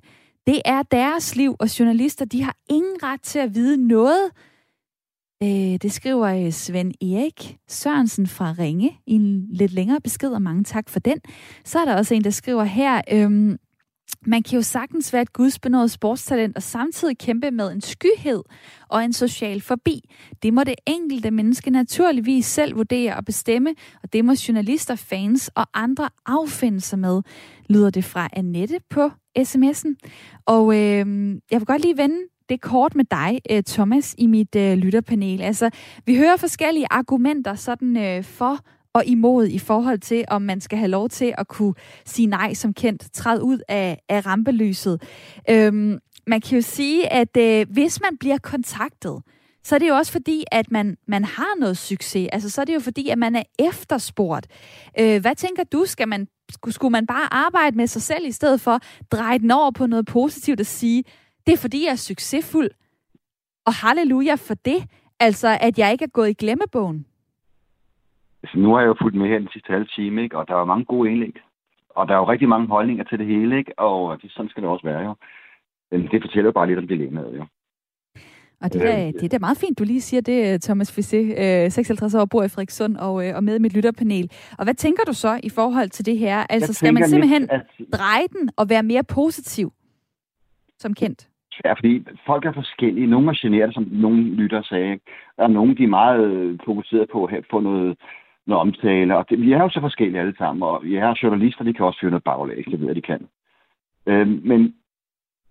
[0.47, 4.31] det er deres liv, og journalister, de har ingen ret til at vide noget.
[5.43, 10.65] Øh, det skriver Svend Erik Sørensen fra Ringe i en lidt længere besked, og mange
[10.65, 11.19] tak for den.
[11.65, 13.59] Så er der også en, der skriver her, øh,
[14.27, 18.43] man kan jo sagtens være et gudsbenået sportstalent og samtidig kæmpe med en skyhed
[18.89, 20.01] og en social forbi.
[20.43, 25.51] Det må det enkelte menneske naturligvis selv vurdere og bestemme, og det må journalister, fans
[25.55, 27.23] og andre affinde sig med,
[27.69, 29.95] lyder det fra Annette på sms'en.
[30.47, 34.57] Og øh, jeg vil godt lige vende det kort med dig, øh, Thomas, i mit
[34.57, 35.43] øh, lytterpanel.
[35.43, 35.71] Altså,
[36.07, 38.59] vi hører forskellige argumenter sådan øh, for
[38.97, 42.55] og imod i forhold til, om man skal have lov til at kunne sige nej
[42.55, 45.03] som kendt, træde ud af, af rampelyset.
[45.51, 49.23] Øhm, man kan jo sige, at øh, hvis man bliver kontaktet,
[49.65, 52.29] så er det jo også fordi, at man, man har noget succes.
[52.33, 54.47] Altså, så er det jo fordi, at man er efterspurgt.
[55.01, 55.85] Øh, hvad tænker du?
[55.87, 56.29] Skal man,
[56.69, 58.81] skulle man bare arbejde med sig selv i stedet for
[59.11, 61.05] dreje den over på noget positivt og sige,
[61.47, 62.71] det er fordi, jeg er succesfuld,
[63.67, 64.85] og halleluja for det,
[65.21, 67.07] altså at jeg ikke er gået i glemmebogen?
[68.47, 70.39] Altså, nu har jeg jo fulgt med her den sidste halve time, ikke?
[70.39, 71.37] og der er mange gode indlæg.
[71.91, 73.79] Og der er jo rigtig mange holdninger til det hele, ikke?
[73.79, 75.15] og det, sådan skal det også være jo.
[75.91, 77.45] Men det fortæller bare lidt om dilemmaet, jo.
[78.61, 81.19] Og det er, det er da meget fint, du lige siger det, Thomas Fissé,
[81.69, 84.31] 56 år, bor i Frederikssund og, øh, og med i mit lytterpanel.
[84.59, 86.47] Og hvad tænker du så i forhold til det her?
[86.51, 87.63] Altså, skal man simpelthen lidt, at...
[87.93, 89.73] dreje den og være mere positiv,
[90.79, 91.29] som kendt?
[91.65, 93.07] Ja, fordi folk er forskellige.
[93.07, 94.99] Nogle er generet, som nogle lytter sagde.
[95.37, 97.97] Der er nogle, de er meget fokuseret på at få noget
[98.47, 99.17] noget omtale.
[99.17, 101.87] Og det, vi er jo så forskellige alle sammen, og vi er journalister, de kan
[101.87, 103.29] også føre noget baglæg, det ved jeg, de kan.
[104.07, 104.75] Øh, men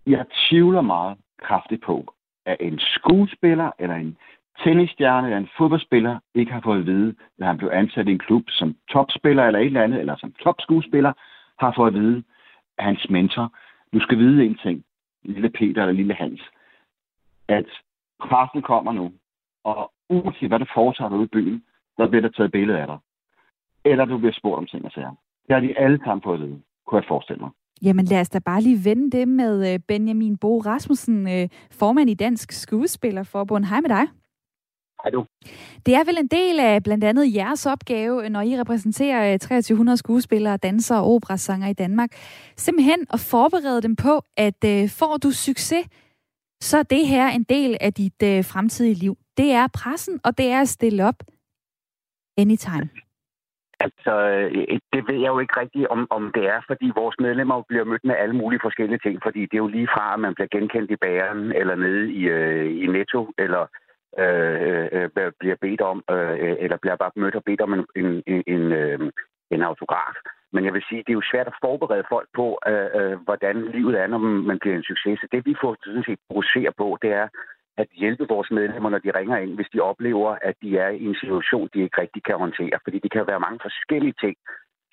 [0.07, 2.13] jeg tvivler meget kraftigt på,
[2.45, 4.17] at en skuespiller eller en
[4.63, 8.19] tennisstjerne eller en fodboldspiller ikke har fået at vide, at han blev ansat i en
[8.19, 11.13] klub som topspiller eller et eller andet, eller som topskuespiller,
[11.59, 12.23] har fået at vide,
[12.77, 13.53] at hans mentor,
[13.93, 14.83] du skal vide en ting,
[15.23, 16.41] lille Peter eller lille Hans,
[17.47, 17.65] at
[18.19, 19.11] pressen kommer nu,
[19.63, 21.63] og uanset hvad du foretager ude i byen,
[21.97, 22.97] der bliver der taget billede af dig.
[23.85, 25.15] Eller du bliver spurgt om ting og sager.
[25.47, 27.49] Det har de alle sammen fået at vide, kunne jeg forestille mig.
[27.81, 32.09] Jamen lad os da bare lige vende det med øh, Benjamin Bo Rasmussen, øh, formand
[32.09, 33.65] i Dansk Skuespillerforbund.
[33.65, 34.07] Hej med dig.
[35.03, 35.25] Hej du.
[35.85, 39.97] Det er vel en del af blandt andet jeres opgave, når I repræsenterer 2300 øh,
[39.97, 42.09] skuespillere, dansere og operasanger i Danmark.
[42.57, 45.85] Simpelthen at forberede dem på, at får du succes,
[46.61, 49.17] så er det her en del af dit fremtidige liv.
[49.37, 51.23] Det er pressen, og det er at stille op
[52.37, 52.89] anytime?
[53.79, 57.61] Altså, øh, det ved jeg jo ikke rigtigt, om, om det er, fordi vores medlemmer
[57.69, 60.35] bliver mødt med alle mulige forskellige ting, fordi det er jo lige fra, at man
[60.35, 63.63] bliver genkendt i bæren, eller nede i, øh, i Netto, eller
[64.19, 67.73] øh, øh, øh bliver bedt om, øh, øh, eller bliver bare mødt og bedt om
[67.73, 69.11] en, en, en, øh,
[69.51, 70.15] en autograf.
[70.53, 73.55] Men jeg vil sige, det er jo svært at forberede folk på, øh, øh, hvordan
[73.75, 75.19] livet er, når man bliver en succes.
[75.19, 77.27] Så det vi får sådan set fokusere på, det er,
[77.77, 81.03] at hjælpe vores medlemmer, når de ringer ind, hvis de oplever, at de er i
[81.05, 82.79] en situation, de ikke rigtig kan håndtere.
[82.83, 84.35] Fordi det kan være mange forskellige ting,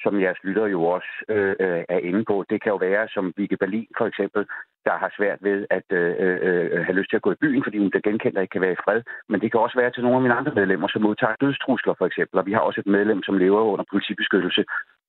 [0.04, 2.44] som jeres lytter jo også øh, øh, er inde på.
[2.50, 4.42] Det kan jo være, som Vicky Berlin for eksempel,
[4.86, 7.62] der har svært ved at øh, øh, øh, have lyst til at gå i byen,
[7.64, 9.00] fordi hun bliver genkendt og ikke kan være i fred.
[9.28, 12.06] Men det kan også være til nogle af mine andre medlemmer, som modtager dødstrusler for
[12.06, 12.38] eksempel.
[12.38, 14.62] Og vi har også et medlem, som lever under politibeskyttelse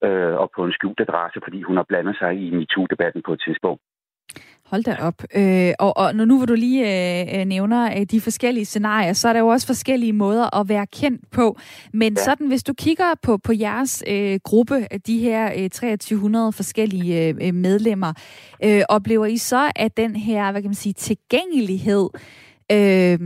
[0.03, 3.41] øh, og på en skjult adresse, fordi hun har blandet sig i MeToo-debatten på et
[3.45, 3.81] tidspunkt.
[4.73, 5.23] Hold da op.
[5.35, 9.29] Øh, og, og nu hvor du lige øh, øh, nævner øh, de forskellige scenarier, så
[9.29, 11.57] er der jo også forskellige måder at være kendt på.
[11.93, 12.23] Men ja.
[12.23, 17.53] sådan, hvis du kigger på, på jeres øh, gruppe, de her øh, 2300 forskellige øh,
[17.53, 18.13] medlemmer,
[18.63, 22.09] øh, oplever I så, at den her, hvad kan man sige, tilgængelighed
[22.77, 23.17] øh,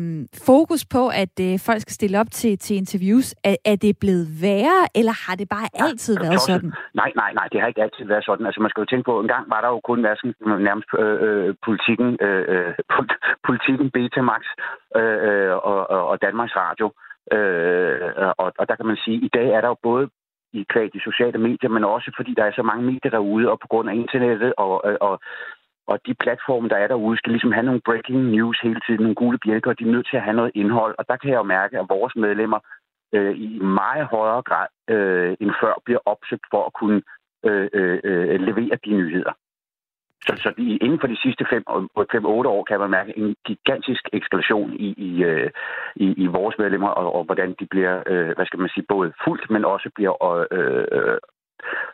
[0.49, 4.27] fokus på, at øh, folk skal stille op til, til interviews, er, er det blevet
[4.41, 6.71] værre, eller har det bare altid ja, været sådan?
[7.01, 8.45] Nej, nej, nej, det har ikke altid været sådan.
[8.45, 10.33] Altså man skal jo tænke på, en gang var der jo kun sådan,
[10.69, 12.73] nærmest øh, øh politikken, øh, øh
[13.47, 14.43] politikken Betamax
[14.99, 15.79] øh, øh, og,
[16.11, 16.87] og Danmarks Radio.
[17.35, 20.09] Øh, og, og der kan man sige, at i dag er der jo både
[20.53, 23.59] i kvæg de sociale medier, men også fordi der er så mange medier derude, og
[23.59, 25.19] på grund af internettet og, og, og
[25.87, 29.15] og de platforme, der er derude, skal ligesom have nogle breaking news hele tiden, nogle
[29.15, 30.95] gule bjælker, og de er nødt til at have noget indhold.
[30.99, 32.59] Og der kan jeg jo mærke, at vores medlemmer
[33.15, 37.01] øh, i meget højere grad øh, end før bliver opsøgt for at kunne
[37.45, 39.33] øh, øh, øh levere de nyheder.
[40.25, 41.47] Så, så de, inden for de sidste 5-8
[42.55, 45.49] år kan man mærke en gigantisk eskalation i, i, øh,
[45.95, 49.13] i, i vores medlemmer, og, og hvordan de bliver, øh, hvad skal man sige, både
[49.23, 50.13] fuldt, men også bliver
[50.51, 51.17] øh, øh,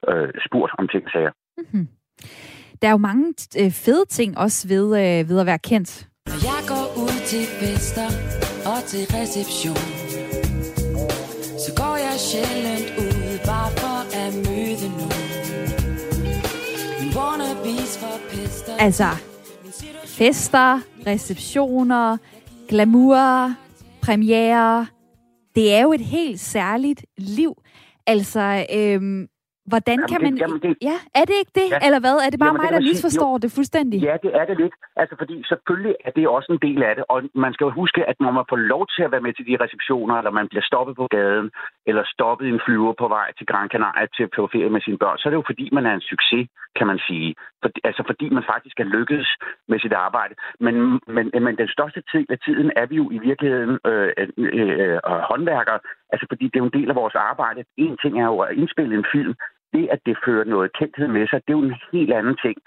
[0.10, 1.32] øh, spurgt om ting og sager.
[1.58, 1.88] Mm-hmm.
[2.82, 6.08] Der er jo mange øh, fede ting også ved, øh, ved at være kendt.
[6.28, 8.08] Jeg går ud til fester
[8.66, 9.76] og til reception.
[11.66, 15.24] Så går jeg sjældent ud, bare for at møde nogen.
[17.02, 18.78] Min wannabes for pester.
[18.80, 19.08] Altså,
[20.06, 22.18] fester, receptioner,
[22.70, 23.54] glamour,
[24.02, 24.88] premiere.
[25.56, 27.54] Det er jo et helt særligt liv.
[28.08, 29.28] Altså, øhm,
[29.72, 30.34] Hvordan jamen, kan man...
[30.34, 32.16] Det, jamen, det, ja, er det ikke det, ja, eller hvad?
[32.26, 33.98] Er det bare jamen, mig, der misforstår sige, det fuldstændig?
[34.10, 34.76] Ja, det er det lidt.
[35.02, 38.02] Altså, fordi selvfølgelig er det også en del af det, og man skal jo huske,
[38.10, 40.66] at når man får lov til at være med til de receptioner, eller man bliver
[40.72, 41.48] stoppet på gaden,
[41.90, 44.98] eller stoppet i en flyver på vej til Gran Canaria til at ferie med sine
[45.04, 46.46] børn, så er det jo fordi, man er en succes,
[46.78, 47.36] kan man sige.
[47.62, 49.30] For, altså fordi man faktisk er lykkedes
[49.68, 50.34] med sit arbejde.
[50.60, 50.76] Men,
[51.16, 55.00] men, men den største tid af tiden er vi jo i virkeligheden øh, øh, øh,
[55.30, 55.80] håndværkere,
[56.14, 57.64] altså fordi det er jo en del af vores arbejde.
[57.78, 59.34] En ting er jo at indspille en film,
[59.76, 62.58] det, at det fører noget kendthed med sig, det er jo en helt anden ting.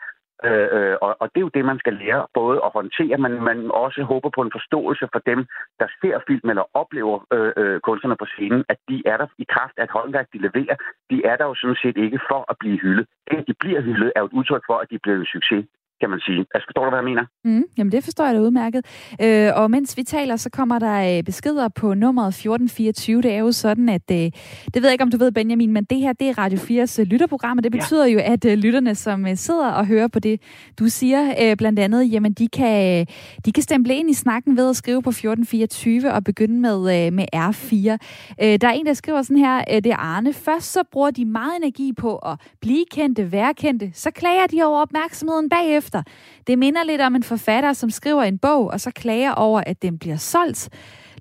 [0.45, 3.33] Øh, øh, og, og det er jo det, man skal lære både at håndtere, men
[3.51, 5.41] man også håber på en forståelse for dem,
[5.81, 9.47] der ser film eller oplever øh, øh, kunstnerne på scenen, at de er der i
[9.55, 10.77] kraft af et håndværk, de leverer.
[11.11, 13.07] De er der jo sådan set ikke for at blive hyldet.
[13.31, 15.65] Det, at de bliver hyldet, er jo et udtryk for, at de bliver en succes
[16.01, 16.39] kan man sige.
[16.55, 17.25] Altså, forstår du, hvad jeg mener?
[17.45, 18.83] Mm, jamen, det forstår jeg da udmærket.
[19.23, 23.23] Øh, og mens vi taler, så kommer der øh, beskeder på nummeret 1424.
[23.23, 25.85] Det er jo sådan, at, øh, det ved jeg ikke, om du ved, Benjamin, men
[25.85, 28.13] det her, det er Radio 4's øh, lytterprogram, og det betyder ja.
[28.13, 30.41] jo, at øh, lytterne, som øh, sidder og hører på det,
[30.79, 33.07] du siger øh, blandt andet, jamen, de kan,
[33.45, 37.13] de kan stemple ind i snakken ved at skrive på 1424 og begynde med, øh,
[37.13, 37.97] med R4.
[38.43, 40.33] Øh, der er en, der skriver sådan her, øh, det er Arne.
[40.33, 44.63] Først så bruger de meget energi på at blive kendte, være kendte, så klager de
[44.63, 46.03] over opmærksomheden bagefter efter.
[46.47, 49.83] Det minder lidt om en forfatter, som skriver en bog, og så klager over, at
[49.83, 50.61] den bliver solgt,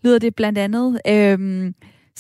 [0.04, 0.88] lyder det blandt andet.
[1.13, 1.73] Øhm,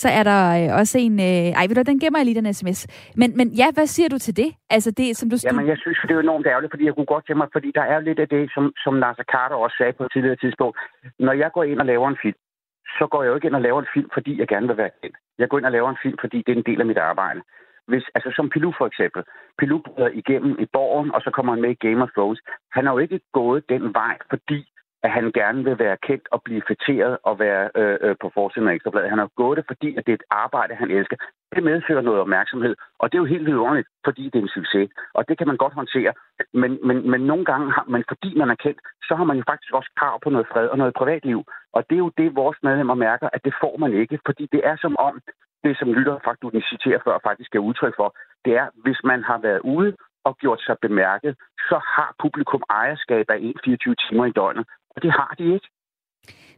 [0.03, 1.15] så er der øh, også en...
[1.29, 2.79] Øh, ej, ved du, den gemmer jeg lige, den sms.
[3.21, 4.49] Men, men ja, hvad siger du til det?
[4.75, 5.35] Altså det, som du...
[5.43, 7.85] Jamen, jeg synes, det er enormt ærgerligt, fordi jeg kunne godt tænke mig, fordi der
[7.93, 10.75] er lidt af det, som, som Nasser Carter også sagde på et tidligere tidspunkt.
[11.19, 12.39] Når jeg går ind og laver en film,
[12.97, 14.95] så går jeg jo ikke ind og laver en film, fordi jeg gerne vil være
[15.01, 15.17] kendt.
[15.41, 17.41] Jeg går ind og laver en film, fordi det er en del af mit arbejde.
[17.87, 19.23] Hvis, altså som Pilou for eksempel.
[19.59, 22.41] Pilou bryder igennem i borgen, og så kommer han med i Game of Thrones.
[22.71, 24.59] Han har jo ikke gået den vej, fordi
[25.05, 28.67] at han gerne vil være kendt og blive fætteret og være øh, øh, på forsiden
[28.67, 29.09] af Ekstrabladet.
[29.09, 31.17] Han har gået det, fordi at det er et arbejde, han elsker.
[31.55, 34.89] Det medfører noget opmærksomhed, og det er jo helt vidunderligt, fordi det er en succes.
[35.13, 36.13] Og det kan man godt håndtere.
[36.53, 39.43] Men, men, men nogle gange, har man, fordi man er kendt, så har man jo
[39.51, 41.39] faktisk også krav på noget fred og noget privatliv.
[41.75, 44.61] Og det er jo det, vores medlemmer mærker, at det får man ikke, fordi det
[44.63, 45.21] er som om,
[45.65, 48.09] det, som lytter faktisk citerer før, faktisk er udtryk for,
[48.45, 49.91] det er, hvis man har været ude
[50.27, 51.33] og gjort sig bemærket,
[51.69, 54.65] så har publikum ejerskab af 1-24 timer i døgnet.
[54.95, 55.67] Og det har de ikke.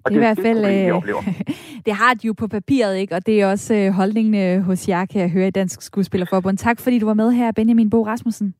[0.04, 1.24] Og det er i hvert fald, det, øh,
[1.88, 3.16] det har de jo på papiret, ikke?
[3.16, 6.58] Og det er også øh, holdningen øh, hos jer, kan jeg høre i Dansk Skuespillerforbund.
[6.58, 8.56] Tak fordi du var med her, Benjamin Bo Rasmussen.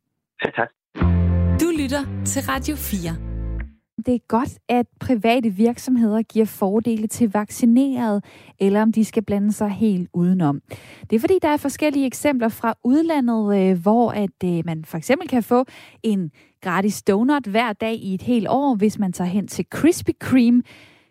[0.46, 0.70] Ja, tak.
[1.62, 3.37] Du lytter til Radio 4
[4.06, 8.24] det er godt, at private virksomheder giver fordele til vaccineret,
[8.60, 10.62] eller om de skal blande sig helt udenom.
[11.10, 14.98] Det er fordi, der er forskellige eksempler fra udlandet, øh, hvor at øh, man for
[14.98, 15.66] eksempel kan få
[16.04, 16.32] en
[16.62, 20.64] gratis donut hver dag i et helt år, hvis man tager hen til Krispy Kreme,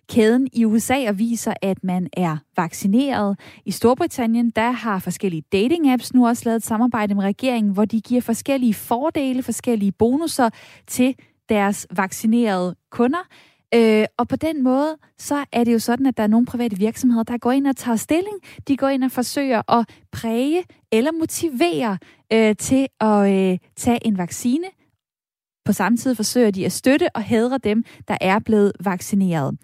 [0.08, 3.38] kæden i USA og viser, at man er vaccineret.
[3.64, 8.00] I Storbritannien, der har forskellige dating-apps nu også lavet et samarbejde med regeringen, hvor de
[8.00, 10.50] giver forskellige fordele, forskellige bonusser
[10.86, 11.14] til
[11.48, 13.28] deres vaccinerede kunder.
[13.74, 16.76] Øh, og på den måde, så er det jo sådan, at der er nogle private
[16.76, 18.36] virksomheder, der går ind og tager stilling.
[18.68, 21.98] De går ind og forsøger at præge eller motivere
[22.32, 24.64] øh, til at øh, tage en vaccine.
[25.66, 29.56] På samme tid forsøger de at støtte og hædre dem, der er blevet vaccineret.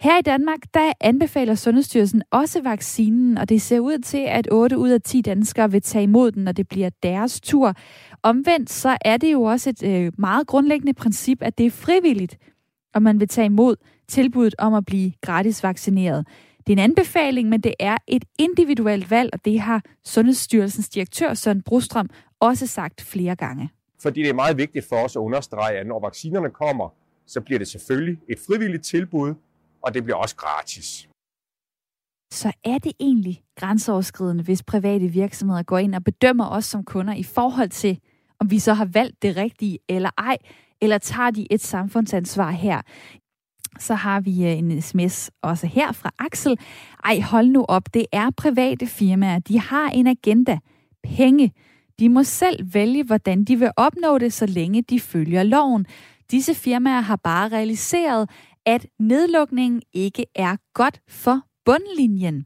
[0.00, 4.78] Her i Danmark, der anbefaler Sundhedsstyrelsen også vaccinen, og det ser ud til, at 8
[4.78, 7.74] ud af 10 danskere vil tage imod den, når det bliver deres tur.
[8.22, 12.38] Omvendt så er det jo også et øh, meget grundlæggende princip, at det er frivilligt,
[12.94, 13.76] om man vil tage imod
[14.08, 16.26] tilbuddet om at blive gratis vaccineret.
[16.58, 21.34] Det er en anbefaling, men det er et individuelt valg, og det har Sundhedsstyrelsens direktør
[21.34, 22.08] Søren Brostrøm
[22.40, 23.70] også sagt flere gange.
[24.02, 26.88] Fordi det er meget vigtigt for os at understrege, at når vaccinerne kommer,
[27.26, 29.34] så bliver det selvfølgelig et frivilligt tilbud,
[29.82, 31.08] og det bliver også gratis.
[32.32, 37.14] Så er det egentlig grænseoverskridende, hvis private virksomheder går ind og bedømmer os som kunder
[37.14, 38.00] i forhold til,
[38.40, 40.36] om vi så har valgt det rigtige eller ej,
[40.80, 42.80] eller tager de et samfundsansvar her?
[43.78, 46.58] Så har vi øh, en sms også her fra Axel.
[47.04, 49.38] Ej, hold nu op, det er private firmaer.
[49.38, 50.58] De har en agenda.
[51.02, 51.52] Penge.
[52.00, 55.86] De må selv vælge, hvordan de vil opnå det, så længe de følger loven.
[56.30, 58.30] Disse firmaer har bare realiseret,
[58.66, 62.44] at nedlukningen ikke er godt for bundlinjen.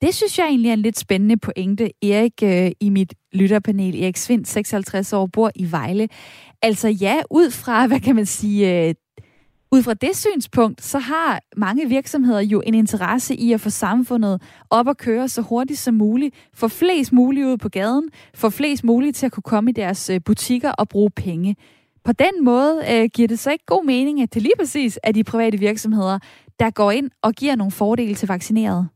[0.00, 1.90] Det synes jeg egentlig er en lidt spændende pointe.
[2.02, 6.08] Erik øh, i mit lytterpanel, Erik Svind, 56 år, bor i Vejle.
[6.62, 8.94] Altså ja, ud fra, hvad kan man sige, øh,
[9.74, 14.42] ud fra det synspunkt, så har mange virksomheder jo en interesse i at få samfundet
[14.70, 18.84] op at køre så hurtigt som muligt, få flest muligt ud på gaden, få flest
[18.84, 21.56] muligt til at kunne komme i deres øh, butikker og bruge penge.
[22.04, 25.12] På den måde øh, giver det så ikke god mening, at det lige præcis er
[25.12, 26.18] de private virksomheder,
[26.58, 28.88] der går ind og giver nogle fordele til vaccinerede.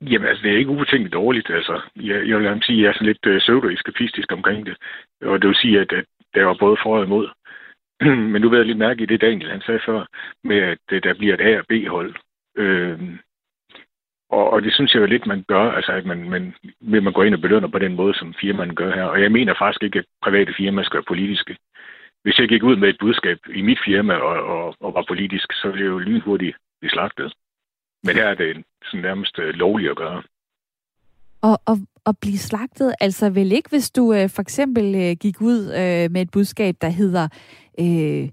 [0.00, 1.50] Jamen, altså, det er ikke ubetinget dårligt.
[1.50, 4.76] Altså, jeg, jeg vil gerne sige, at jeg er sådan lidt øh, pseudo-eskapistisk omkring det.
[5.22, 7.28] Og det vil sige, at, at der var både for og imod.
[8.32, 10.06] Men nu ved jeg lidt mærke i det, Daniel han sagde før,
[10.44, 12.14] med at øh, der bliver et A- og B-hold.
[12.56, 13.00] Øh,
[14.30, 17.12] og, og det synes jeg jo lidt, man gør, altså at man, man, vil man
[17.12, 19.04] gå ind og belønner på den måde, som firmaen gør her.
[19.04, 21.56] Og jeg mener faktisk ikke, at private firmaer skal være politiske.
[22.22, 25.52] Hvis jeg gik ud med et budskab i mit firma og, og, og var politisk,
[25.52, 27.32] så ville jeg jo lynhurtigt blive slagtet.
[28.04, 30.22] Men her er det sådan nærmest øh, lovligt at gøre.
[31.42, 35.40] Og, og, og blive slagtet, altså vel ikke, hvis du øh, for eksempel øh, gik
[35.40, 37.28] ud øh, med et budskab, der hedder,
[37.80, 38.28] øh,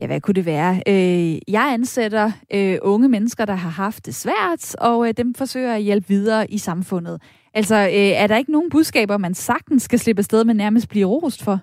[0.00, 0.82] ja, hvad kunne det være?
[0.88, 5.74] Øh, jeg ansætter øh, unge mennesker, der har haft det svært, og øh, dem forsøger
[5.74, 7.22] at hjælpe videre i samfundet.
[7.54, 11.06] Altså, øh, er der ikke nogen budskaber, man sagtens skal slippe afsted med nærmest blive
[11.06, 11.58] rost for?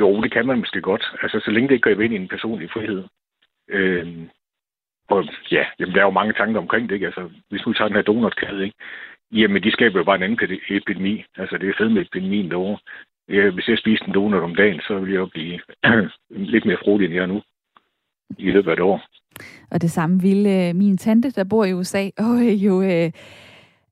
[0.00, 1.04] Jo, det kan man måske godt.
[1.22, 3.04] Altså, så længe det ikke går ind i en personlig frihed.
[3.68, 4.06] Øh,
[5.08, 7.06] og ja, jamen, der er jo mange tanker omkring det, ikke?
[7.06, 8.76] Altså, hvis nu tager den her donutkæde, ikke?
[9.32, 11.24] Jamen, de skaber jo bare en anden epidemi.
[11.36, 12.78] Altså, det er fedt med epidemien derovre.
[13.28, 15.60] Ja, hvis jeg spiste en donut om dagen, så vil jeg jo blive
[16.52, 17.42] lidt mere frodig, end jeg er nu
[18.38, 19.00] i løbet af et år.
[19.70, 23.10] Og det samme ville øh, min tante, der bor i USA, og øh, jo øh,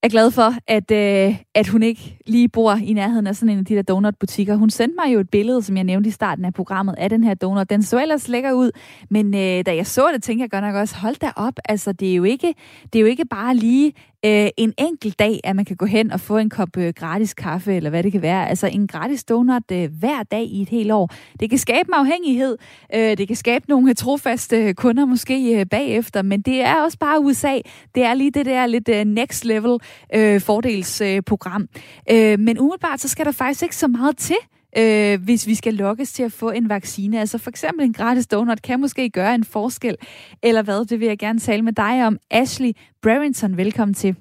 [0.03, 3.59] er glad for, at, øh, at hun ikke lige bor i nærheden af sådan en
[3.59, 4.57] af de der donutbutikker.
[4.57, 7.25] Hun sendte mig jo et billede, som jeg nævnte i starten af programmet, af den
[7.25, 7.71] her donut.
[7.71, 8.71] Den så ellers lækker ud,
[9.11, 11.93] men øh, da jeg så det, tænkte jeg godt nok også, hold da op, altså
[11.93, 12.55] det er jo ikke,
[12.93, 13.93] det er jo ikke bare lige
[14.25, 17.35] øh, en enkelt dag, at man kan gå hen og få en kop øh, gratis
[17.35, 18.49] kaffe, eller hvad det kan være.
[18.49, 21.11] Altså en gratis donut øh, hver dag i et helt år.
[21.41, 22.57] Det kan skabe en afhængighed.
[22.95, 26.99] Øh, det kan skabe nogle trofaste øh, kunder måske øh, bagefter, men det er også
[26.99, 27.59] bare USA.
[27.95, 29.79] Det er lige det der lidt øh, next level
[30.15, 31.69] øh, fordelsprogram.
[32.11, 34.37] Øh, men umiddelbart, så skal der faktisk ikke så meget til,
[34.79, 37.21] øh, hvis vi skal lokkes til at få en vaccine.
[37.21, 39.97] Altså for eksempel en gratis donut kan måske gøre en forskel.
[40.43, 42.19] Eller hvad, det vil jeg gerne tale med dig om.
[42.31, 44.17] Ashley Brereton, velkommen til.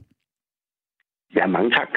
[1.35, 1.87] Ja, mange tak.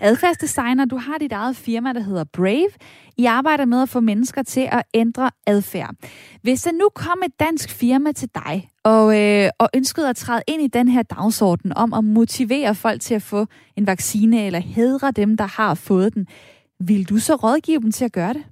[0.00, 2.70] Adfærdsdesigner, du har dit eget firma, der hedder Brave.
[3.16, 5.94] I arbejder med at få mennesker til at ændre adfærd.
[6.42, 10.42] Hvis der nu kom et dansk firma til dig og, øh, og ønskede at træde
[10.48, 13.46] ind i den her dagsorden om at motivere folk til at få
[13.76, 16.26] en vaccine eller hedre dem, der har fået den,
[16.88, 18.44] vil du så rådgive dem til at gøre det?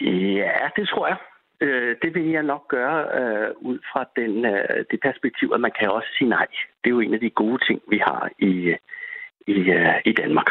[0.00, 1.16] Ja, det tror jeg.
[1.60, 5.72] Øh, det vil jeg nok gøre øh, ud fra den, øh, det perspektiv, at man
[5.78, 6.46] kan også sige nej.
[6.84, 8.76] Det er jo en af de gode ting, vi har i,
[9.46, 10.50] i, øh, i Danmark.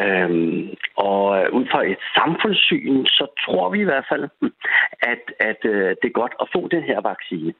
[0.00, 4.24] Øhm, og øh, ud fra et samfundssyn, så tror vi i hvert fald,
[5.02, 7.54] at, at øh, det er godt at få den her vaccine.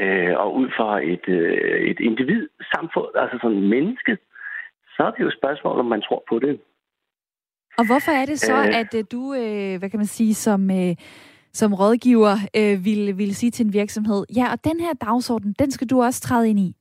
[0.00, 4.18] Øh, og ud fra et, øh, et individ samfund, altså sådan menneske,
[4.98, 6.60] så er det jo et spørgsmål, om man tror på det.
[7.78, 10.70] Og hvorfor er det så, øh, at øh, du, øh, hvad kan man sige, som,
[10.70, 10.96] øh,
[11.52, 15.70] som rådgiver øh, vil, vil sige til en virksomhed, ja, og den her dagsorden, den
[15.70, 16.74] skal du også træde ind i?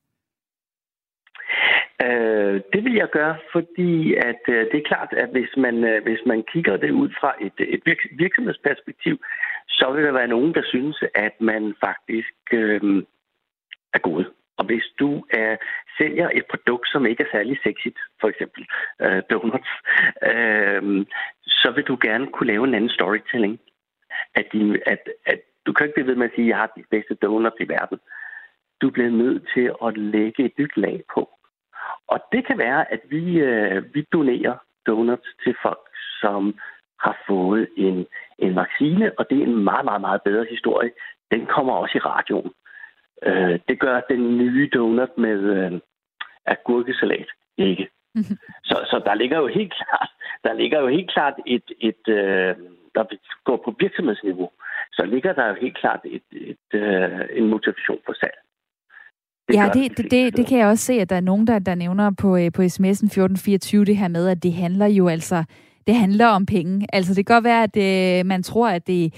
[2.05, 6.03] Øh, det vil jeg gøre, fordi at øh, det er klart, at hvis man, øh,
[6.03, 9.15] hvis man kigger det ud fra et, et virksomhedsperspektiv,
[9.67, 13.03] så vil der være nogen, der synes, at man faktisk øh,
[13.93, 14.25] er god.
[14.57, 15.57] Og hvis du øh,
[15.97, 18.67] sælger et produkt, som ikke er særlig sexigt, for eksempel
[19.01, 19.71] øh, donuts,
[20.31, 21.05] øh,
[21.47, 23.59] så vil du gerne kunne lave en anden storytelling.
[24.35, 26.71] At, din, at, at du kan ikke blive ved med at sige, at jeg har
[26.77, 27.99] de bedste donuts i verden.
[28.81, 31.29] Du bliver nødt til at lægge et nyt lag på.
[32.07, 34.55] Og det kan være, at vi, øh, vi donerer
[34.87, 35.87] donuts til folk,
[36.21, 36.59] som
[36.99, 38.05] har fået en,
[38.39, 40.91] en vaccine, og det er en meget, meget, meget bedre historie.
[41.31, 42.51] Den kommer også i radioen.
[43.25, 45.79] Øh, det gør den nye donut med øh,
[46.45, 47.27] agurkesalat
[47.57, 47.89] ikke.
[48.69, 50.09] så, så der ligger jo helt klart,
[50.43, 52.55] der ligger jo helt klart et, et øh,
[52.95, 53.03] der
[53.45, 54.49] går på virksomhedsniveau,
[54.91, 58.39] så ligger der jo helt klart et, et, øh, en motivation for salg.
[59.47, 61.59] Det ja, det, det, det, det kan jeg også se, at der er nogen, der,
[61.59, 65.43] der nævner på, øh, på sms'en 1424 det her med, at det handler jo altså,
[65.87, 66.87] det handler om penge.
[66.93, 69.13] Altså det kan godt være, at øh, man tror, at det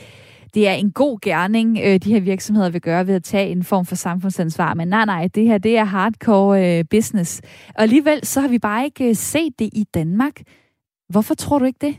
[0.53, 3.63] det er en god gerning, øh, de her virksomheder vil gøre ved at tage en
[3.63, 4.73] form for samfundsansvar.
[4.73, 7.41] Men nej, nej, det her det er hardcore øh, business.
[7.75, 10.35] Og alligevel så har vi bare ikke øh, set det i Danmark.
[11.09, 11.95] Hvorfor tror du ikke det?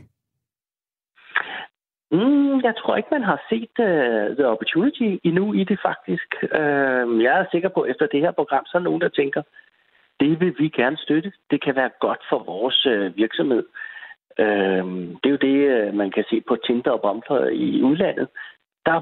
[2.11, 6.29] Mm, jeg tror ikke, man har set uh, the opportunity endnu i det faktisk.
[6.43, 9.41] Uh, jeg er sikker på, at efter det her program, så er nogen, der tænker,
[10.19, 11.31] det vil vi gerne støtte.
[11.51, 13.63] Det kan være godt for vores uh, virksomhed.
[14.41, 18.27] Uh, det er jo det, uh, man kan se på Tinder og Bumper i udlandet.
[18.85, 19.01] Der,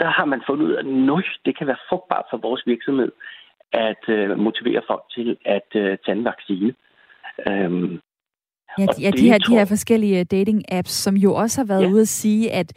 [0.00, 0.80] der har man fundet ud af,
[1.18, 3.12] at det kan være frugtbart for vores virksomhed
[3.72, 6.74] at uh, motivere folk til at uh, tage en vaccine.
[7.46, 7.98] Uh,
[8.78, 11.88] Ja, de, ja de, her, de her forskellige dating-apps, som jo også har været ja.
[11.88, 12.72] ude at sige, at,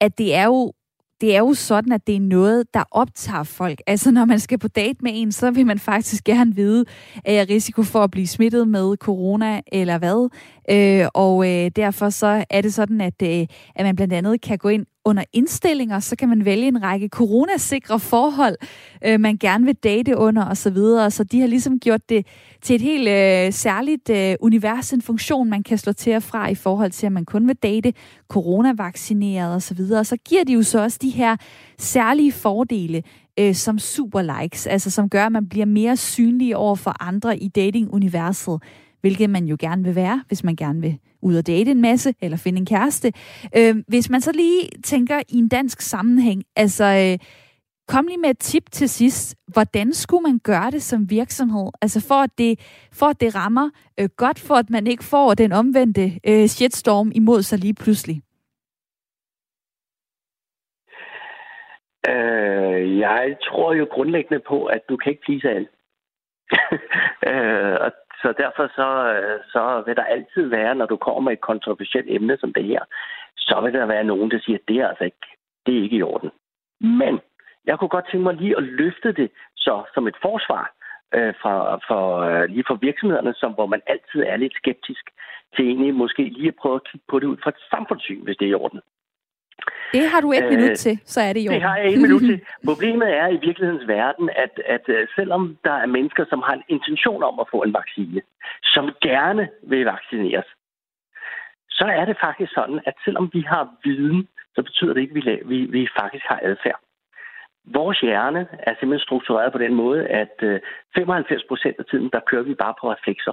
[0.00, 0.72] at det er jo
[1.20, 3.82] det er jo sådan, at det er noget, der optager folk.
[3.86, 6.84] Altså, når man skal på date med en, så vil man faktisk gerne vide,
[7.24, 10.28] er jeg risiko for at blive smittet med corona, eller hvad?
[10.70, 14.58] Øh, og øh, derfor så er det sådan, at, øh, at man blandt andet kan
[14.58, 18.56] gå ind under indstillinger, så kan man vælge en række coronasikre forhold,
[19.04, 20.54] øh, man gerne vil date under osv.
[20.56, 21.10] Så, videre.
[21.10, 22.26] så de har ligesom gjort det
[22.62, 26.48] til et helt øh, særligt øh, univers, en funktion, man kan slå til og fra
[26.48, 27.92] i forhold til, at man kun vil date
[28.28, 29.56] coronavaccineret osv.
[29.56, 30.00] Og, så videre.
[30.00, 31.36] og så giver de jo så også de her
[31.78, 33.02] særlige fordele,
[33.38, 37.38] øh, som super likes, altså som gør, at man bliver mere synlig over for andre
[37.38, 38.62] i dating-universet
[39.06, 42.14] hvilket man jo gerne vil være, hvis man gerne vil ud og date en masse,
[42.22, 43.12] eller finde en kæreste.
[43.58, 47.18] Øh, hvis man så lige tænker i en dansk sammenhæng, altså øh,
[47.88, 49.36] kom lige med et tip til sidst.
[49.52, 51.68] Hvordan skulle man gøre det som virksomhed?
[51.82, 52.52] Altså for at det,
[52.92, 57.12] for at det rammer øh, godt, for at man ikke får den omvendte øh, shitstorm
[57.14, 58.22] imod sig lige pludselig.
[62.08, 65.68] Øh, jeg tror jo grundlæggende på, at du kan ikke please alle.
[67.30, 67.92] øh, og
[68.22, 72.06] så derfor så, øh, så vil der altid være, når du kommer med et kontroversielt
[72.10, 72.82] emne som det her,
[73.36, 75.26] så vil der være nogen, der siger, at det er altså ikke,
[75.66, 76.30] det er ikke i orden.
[76.80, 77.20] Men
[77.66, 80.72] jeg kunne godt tænke mig lige at løfte det så som et forsvar
[81.14, 85.04] øh, for, for, øh, lige for virksomhederne, som, hvor man altid er lidt skeptisk
[85.56, 88.36] til egentlig måske lige at prøve at kigge på det ud fra et samfundssyn, hvis
[88.36, 88.80] det er i orden.
[89.92, 91.50] Det har du et øh, minut til, så er det jo.
[91.52, 92.40] Det har jeg et minut til.
[92.70, 96.62] Problemet er i virkelighedens verden, at, at øh, selvom der er mennesker, som har en
[96.68, 98.20] intention om at få en vaccine,
[98.62, 100.48] som gerne vil vaccineres,
[101.70, 105.24] så er det faktisk sådan, at selvom vi har viden, så betyder det ikke, at
[105.24, 106.80] vi, vi, vi faktisk har adfærd.
[107.64, 110.34] Vores hjerne er simpelthen struktureret på den måde, at
[110.94, 113.32] 95 øh, procent af tiden, der kører vi bare på reflekser.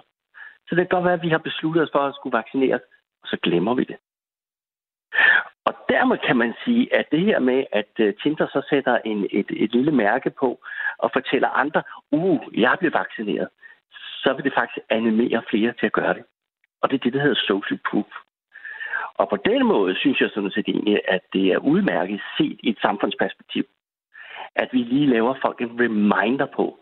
[0.67, 2.82] Så det kan godt være, at vi har besluttet os for at skulle vaccineres,
[3.24, 3.97] og så glemmer vi det.
[5.66, 9.28] Og dermed kan man sige, at det her med, at øh, Tinder så sætter en,
[9.32, 10.59] et, et lille mærke på
[10.97, 13.49] og fortæller andre, uh, jeg blev vaccineret,
[13.91, 16.24] så vil det faktisk animere flere til at gøre det.
[16.82, 18.11] Og det er det, der hedder social proof.
[19.18, 22.70] Og på den måde synes jeg sådan set egentlig, at det er udmærket set i
[22.70, 23.66] et samfundsperspektiv,
[24.55, 26.80] at vi lige laver folk en reminder på,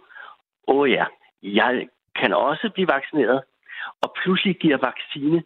[0.68, 1.06] åh oh ja,
[1.44, 3.42] jeg kan også blive vaccineret,
[4.02, 5.44] og pludselig giver vaccine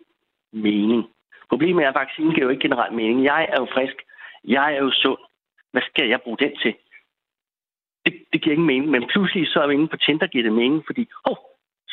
[0.52, 1.10] mening.
[1.50, 3.24] Problemet er, at vaccinen giver jo ikke generelt mening.
[3.24, 3.98] Jeg er jo frisk.
[4.44, 5.22] Jeg er jo sund.
[5.72, 6.74] Hvad skal jeg bruge den til?
[8.06, 8.92] Det, det giver ingen mening.
[8.92, 11.38] Men pludselig så er vi inde på Tinder, giver det mening, fordi oh,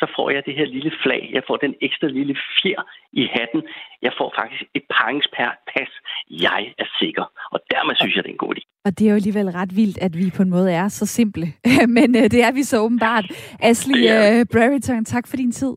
[0.03, 1.29] så får jeg det her lille flag.
[1.33, 2.81] Jeg får den ekstra lille fjer
[3.21, 3.61] i hatten.
[4.01, 5.91] Jeg får faktisk et parings per pas.
[6.29, 7.25] Jeg er sikker.
[7.53, 8.63] Og dermed synes jeg, det er en god idé.
[8.85, 11.45] Og det er jo alligevel ret vildt, at vi på en måde er så simple.
[11.97, 13.25] Men øh, det er vi så åbenbart.
[13.69, 15.73] Ashley uh, Brereton, tak for din tid.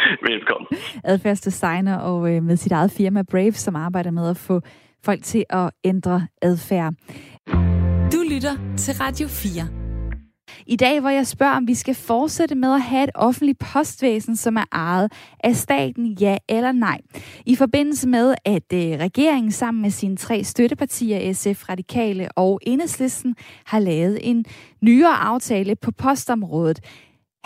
[0.30, 0.68] Velkommen.
[1.04, 4.60] Adfærdsdesigner og øh, med sit eget firma Brave, som arbejder med at få
[5.04, 6.94] folk til at ændre adfærd.
[8.12, 9.86] Du lytter til Radio 4.
[10.66, 14.36] I dag, hvor jeg spørger, om vi skal fortsætte med at have et offentligt postvæsen,
[14.36, 15.12] som er ejet
[15.44, 17.00] af staten, ja eller nej.
[17.46, 23.36] I forbindelse med, at øh, regeringen sammen med sine tre støttepartier, SF, Radikale og Enhedslisten,
[23.66, 24.44] har lavet en
[24.80, 26.80] nyere aftale på postområdet.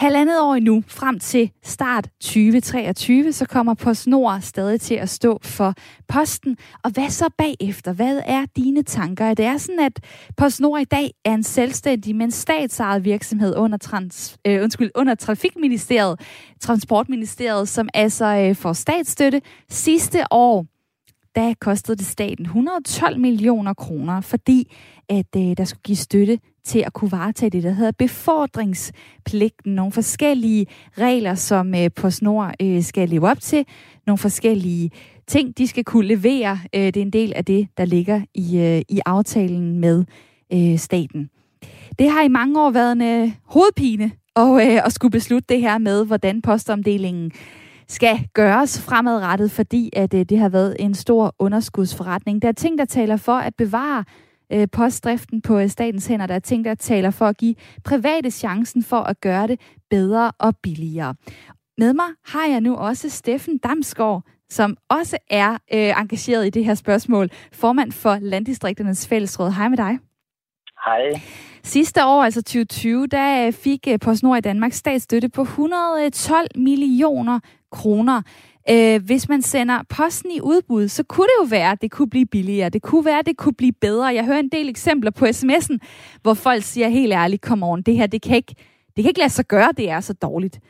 [0.01, 5.75] Halvandet år endnu, frem til start 2023, så kommer PostNord stadig til at stå for
[6.09, 6.57] posten.
[6.85, 7.93] Og hvad så bagefter?
[7.93, 9.35] Hvad er dine tanker?
[9.35, 10.01] Det er sådan, at
[10.37, 16.21] PostNord i dag er en selvstændig, men statsejet virksomhed under, trans, øh, undskyld, under Trafikministeriet,
[16.61, 19.43] Transportministeriet, som altså øh, får statsstøtte.
[19.71, 20.67] Sidste år,
[21.35, 24.77] der kostede det staten 112 millioner kroner, fordi
[25.09, 29.75] at øh, der skulle give støtte til at kunne varetage det, der hedder befordringspligten.
[29.75, 30.67] Nogle forskellige
[30.99, 33.65] regler, som øh, PostNord øh, skal leve op til.
[34.07, 34.91] Nogle forskellige
[35.27, 36.59] ting, de skal kunne levere.
[36.75, 40.05] Øh, det er en del af det, der ligger i, øh, i aftalen med
[40.53, 41.31] øh, staten.
[41.99, 45.61] Det har i mange år været en øh, hovedpine og, øh, at skulle beslutte det
[45.61, 47.33] her med, hvordan postomdelingen
[47.89, 52.43] skal gøres fremadrettet, fordi at øh, det har været en stor underskudsforretning.
[52.43, 54.05] Der er ting, der taler for at bevare
[54.53, 56.27] øh, postdriften på øh, statens hænder.
[56.27, 60.33] Der er ting, der taler for at give private chancen for at gøre det bedre
[60.39, 61.15] og billigere.
[61.79, 66.65] Med mig har jeg nu også Steffen Damsgaard, som også er øh, engageret i det
[66.65, 67.29] her spørgsmål.
[67.53, 69.51] Formand for Landdistrikternes Fællesråd.
[69.51, 69.99] Hej med dig.
[70.85, 71.21] Hej.
[71.63, 77.41] Sidste år, altså 2020, der øh, fik øh, PostNord i Danmark statsstøtte på 112 millioner
[77.73, 78.23] kroner.
[78.69, 82.11] Øh, hvis man sender posten i udbud, så kunne det jo være, at det kunne
[82.11, 82.69] blive billigere.
[82.69, 84.07] Det kunne være, at det kunne blive bedre.
[84.07, 85.79] Jeg hører en del eksempler på sms'en,
[86.23, 88.55] hvor folk siger helt ærligt, kom on, det her, det kan ikke,
[88.97, 90.61] det kan ikke lade sig gøre, det er så dårligt.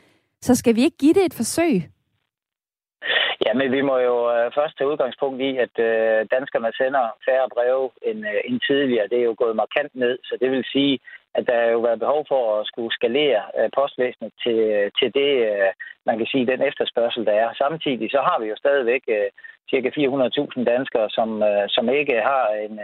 [0.41, 1.73] Så skal vi ikke give det et forsøg?
[3.45, 7.47] Ja, men vi må jo øh, først tage udgangspunkt i, at øh, danskerne sender færre
[7.55, 9.07] breve end, øh, end tidligere.
[9.11, 10.99] Det er jo gået markant ned, så det vil sige,
[11.37, 15.31] at der jo været behov for at skulle skalere øh, postvæsenet til, øh, til det,
[15.49, 15.69] øh,
[16.05, 17.49] man kan sige, den efterspørgsel, der er.
[17.53, 19.03] Samtidig så har vi jo stadigvæk
[19.69, 21.43] cirka 400.000 danskere, som,
[21.75, 22.79] som ikke har en,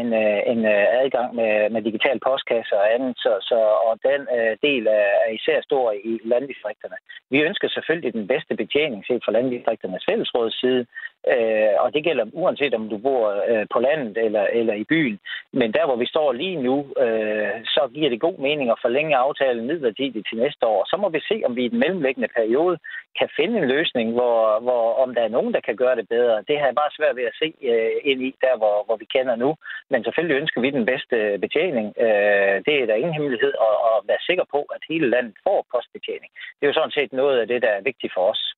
[0.00, 0.08] en,
[0.52, 0.60] en
[1.02, 3.58] adgang med, med digital postkasse og andet, så, så,
[3.88, 6.98] og den øh, del er, er især stor i landdistrikterne.
[7.30, 10.86] Vi ønsker selvfølgelig den bedste betjening set fra landdistrikternes fællesråds side,
[11.34, 15.18] øh, og det gælder uanset om du bor øh, på landet eller, eller i byen.
[15.52, 19.16] Men der, hvor vi står lige nu, øh, så giver det god mening at forlænge
[19.16, 20.84] aftalen midlertidigt til næste år.
[20.90, 22.78] Så må vi se, om vi i den mellemliggende periode
[23.18, 26.44] kan finde en løsning, hvor, hvor om der er nogen, der kan gøre det bedre.
[26.48, 29.04] Det har jeg bare svært ved at se øh, ind i, der hvor, hvor vi
[29.14, 29.56] kender nu.
[29.90, 31.86] Men selvfølgelig ønsker vi den bedste øh, betjening.
[32.04, 35.66] Øh, det er der ingen hemmelighed at, at være sikker på, at hele landet får
[35.72, 36.30] postbetjening.
[36.56, 38.55] Det er jo sådan set noget af det, der er vigtigt for os.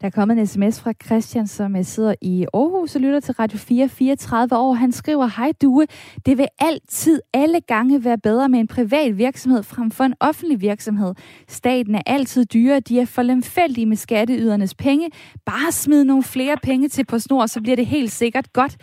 [0.00, 3.34] Der er kommet en sms fra Christian, som øh, sidder i Aarhus og lytter til
[3.34, 4.74] Radio 4, 34 år.
[4.74, 5.86] Han skriver, hej Due,
[6.26, 10.60] det vil altid alle gange være bedre med en privat virksomhed frem for en offentlig
[10.60, 11.14] virksomhed.
[11.48, 15.10] Staten er altid dyre, de er for lemfældige med skatteydernes penge.
[15.46, 18.76] Bare smid nogle flere penge til på snor, så bliver det helt sikkert godt.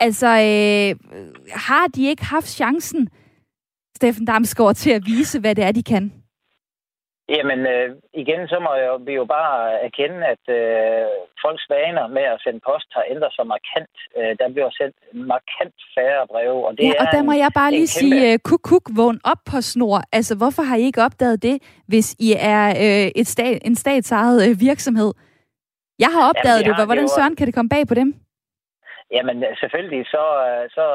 [0.00, 1.10] Altså, øh,
[1.52, 3.08] har de ikke haft chancen,
[3.96, 6.21] Steffen Damsgaard, til at vise, hvad det er, de kan?
[7.36, 7.88] Jamen, øh,
[8.22, 9.56] igen, så må jeg, vi jo bare
[9.86, 11.04] erkende, at øh,
[11.42, 13.94] folks vaner med at sende post har ændret sig markant.
[14.18, 14.96] Øh, der bliver sendt
[15.32, 18.16] markant færre breve, og det ja, og er der må en, jeg bare lige kæmpe...
[18.16, 19.98] sige, uh, kuk, kuk, vågn op på snor.
[20.18, 21.56] Altså, hvorfor har I ikke opdaget det,
[21.90, 25.10] hvis I er øh, et stat, en statsejet øh, virksomhed?
[26.04, 26.76] Jeg har opdaget Jamen, det.
[26.76, 28.08] har Hvordan det jo- søren kan det komme bag på dem?
[29.16, 30.24] Jamen selvfølgelig, så,
[30.76, 30.86] så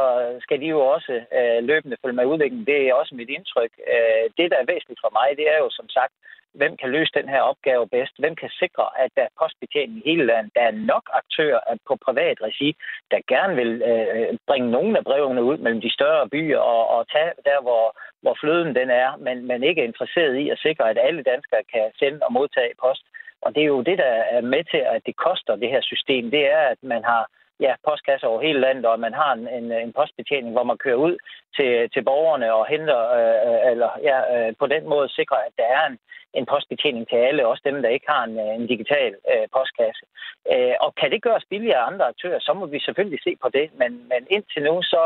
[0.42, 2.66] skal de jo også øh, løbende følge med udviklingen.
[2.66, 3.72] Det er også mit indtryk.
[3.94, 6.14] Øh, det, der er væsentligt for mig, det er jo som sagt,
[6.60, 8.14] hvem kan løse den her opgave bedst?
[8.20, 10.52] Hvem kan sikre, at der er postbetjening i hele landet?
[10.56, 12.70] Der er nok aktører at på privat regi,
[13.12, 17.10] der gerne vil øh, bringe nogle af brevene ud mellem de større byer og, og
[17.10, 17.86] tage der, hvor,
[18.22, 21.64] hvor fløden den er, men, men ikke er interesseret i at sikre, at alle danskere
[21.74, 23.04] kan sende og modtage post.
[23.42, 26.32] Og det er jo det, der er med til, at det koster det her system.
[26.32, 27.24] Det er, at man har
[27.60, 30.78] ja, postkasser over hele landet, og at man har en, en, en postbetjening, hvor man
[30.78, 31.18] kører ud
[31.56, 35.68] til, til borgerne og henter, øh, eller ja, øh, på den måde sikrer, at der
[35.78, 35.98] er en,
[36.34, 40.06] en postbetjening til alle, også dem, der ikke har en, øh, en digital øh, postkasse.
[40.54, 43.50] Øh, og kan det gøres billigere af andre aktører, så må vi selvfølgelig se på
[43.50, 45.04] det, men, men indtil nu, så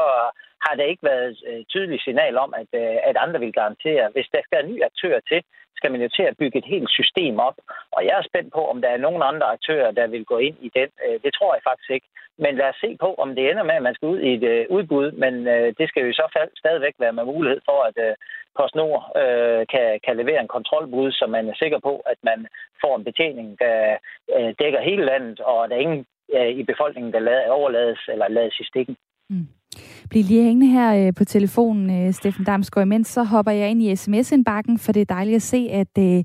[0.65, 4.09] har der ikke været øh, et tydeligt signal om, at, øh, at andre vil garantere.
[4.13, 5.41] Hvis der skal en ny aktør til,
[5.77, 7.57] skal man jo til at bygge et helt system op.
[7.95, 10.57] Og jeg er spændt på, om der er nogen andre aktører, der vil gå ind
[10.67, 10.89] i den.
[11.05, 12.07] Øh, det tror jeg faktisk ikke.
[12.37, 14.67] Men lad os se på, om det ender med, at man skal ud i et
[14.67, 15.11] udbud.
[15.11, 15.33] Men
[15.79, 18.15] det skal jo i så fald stadigvæk være med mulighed for, at
[18.57, 19.03] PostNord
[19.73, 22.47] kan, kan levere en kontrolbud, så man er sikker på, at man
[22.81, 23.97] får en betjening, der
[24.59, 26.05] dækker hele landet, og der er ingen
[26.61, 28.97] i befolkningen, der overlades eller lades i stikken.
[29.29, 29.47] Mm.
[30.11, 32.87] Bliv lige hængende her øh, på telefonen, øh, Steffen Damsgaard.
[32.87, 36.23] Imens så hopper jeg ind i sms-indbakken, for det er dejligt at se, at øh,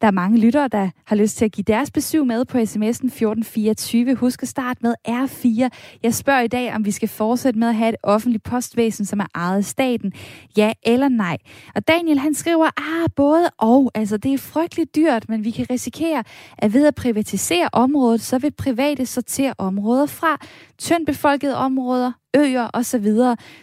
[0.00, 3.06] der er mange lyttere, der har lyst til at give deres besøg med på sms'en
[3.06, 4.14] 1424.
[4.14, 5.68] Husk at starte med R4.
[6.02, 9.20] Jeg spørger i dag, om vi skal fortsætte med at have et offentligt postvæsen, som
[9.20, 10.12] er ejet af staten.
[10.56, 11.38] Ja eller nej.
[11.74, 13.90] Og Daniel han skriver, ah, både og.
[13.94, 16.24] Altså, det er frygteligt dyrt, men vi kan risikere,
[16.58, 20.38] at ved at privatisere området, så vil private sortere områder fra.
[20.78, 23.06] Tyndt befolkede områder, øer osv.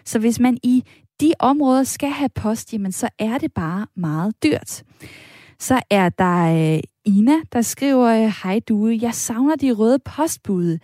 [0.06, 0.84] Så hvis man i
[1.22, 4.84] de områder skal have post, jamen så er det bare meget dyrt.
[5.60, 10.80] Så er der øh, Ina, der skriver, øh, hej du, jeg savner de røde postbude.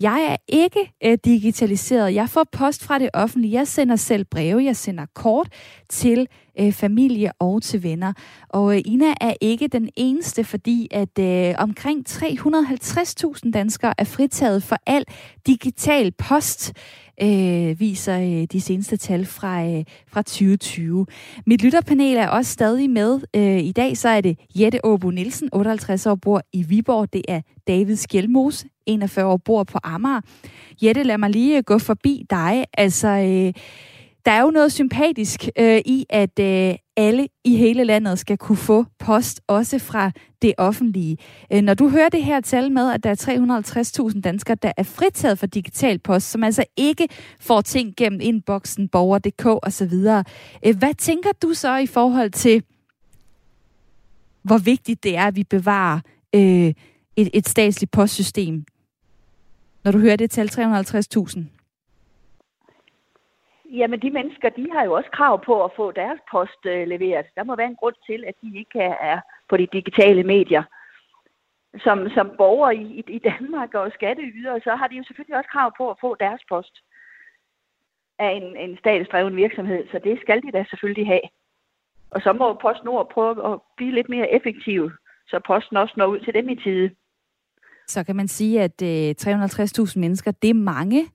[0.00, 2.14] Jeg er ikke øh, digitaliseret.
[2.14, 3.52] Jeg får post fra det offentlige.
[3.52, 4.64] Jeg sender selv breve.
[4.64, 5.48] Jeg sender kort
[5.88, 6.26] til
[6.60, 8.12] øh, familie og til venner.
[8.48, 14.62] Og øh, Ina er ikke den eneste, fordi at øh, omkring 350.000 danskere er fritaget
[14.62, 15.04] for al
[15.46, 16.72] digital post
[17.22, 21.06] øh, viser øh, de seneste tal fra, øh, fra 2020.
[21.46, 23.20] Mit lytterpanel er også stadig med.
[23.36, 27.12] Øh, I dag så er det Jette Åbo Nielsen, 58 år, bor i Viborg.
[27.12, 30.20] Det er David Skjelmose, 41 år, bor på Amager.
[30.82, 32.64] Jette, lad mig lige øh, gå forbi dig.
[32.72, 33.52] Altså, øh,
[34.26, 38.56] der er jo noget sympatisk øh, i, at øh, alle i hele landet skal kunne
[38.56, 40.10] få post, også fra
[40.42, 41.16] det offentlige.
[41.52, 44.82] Øh, når du hører det her tal med, at der er 350.000 danskere, der er
[44.82, 47.08] fritaget for digital post, som altså ikke
[47.40, 49.92] får ting gennem inboxen, borger.dk osv.,
[50.66, 52.62] øh, hvad tænker du så i forhold til,
[54.42, 56.00] hvor vigtigt det er, at vi bevarer
[56.34, 56.74] øh,
[57.16, 58.64] et, et statsligt postsystem,
[59.84, 61.57] når du hører det tal 350.000?
[63.72, 67.26] Jamen, de mennesker, de har jo også krav på at få deres post øh, leveret.
[67.36, 70.62] Der må være en grund til, at de ikke er på de digitale medier.
[71.84, 75.72] Som, som borgere i, i Danmark og skatteyder, så har de jo selvfølgelig også krav
[75.76, 76.74] på at få deres post
[78.18, 81.26] af en, en statsdreven virksomhed, så det skal de da selvfølgelig have.
[82.10, 84.90] Og så må PostNord prøve at blive lidt mere effektiv,
[85.26, 86.90] så posten også når ud til dem i tide.
[87.86, 91.08] Så kan man sige, at øh, 350.000 mennesker, det er mange,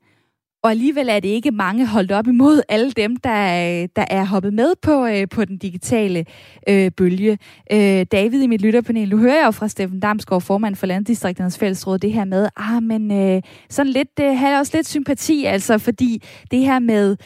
[0.64, 4.54] og alligevel er det ikke mange holdt op imod alle dem, der, der er hoppet
[4.54, 6.26] med på, øh, på den digitale
[6.70, 7.38] øh, bølge.
[7.72, 11.58] Øh, David i mit lytterpanel, nu hører jeg jo fra Steffen Damsgaard, formand for Landdistrikternes
[11.58, 15.78] Fællesråd, det her med, ah, men øh, sådan lidt, øh, har også lidt sympati, altså,
[15.78, 17.18] fordi det her med,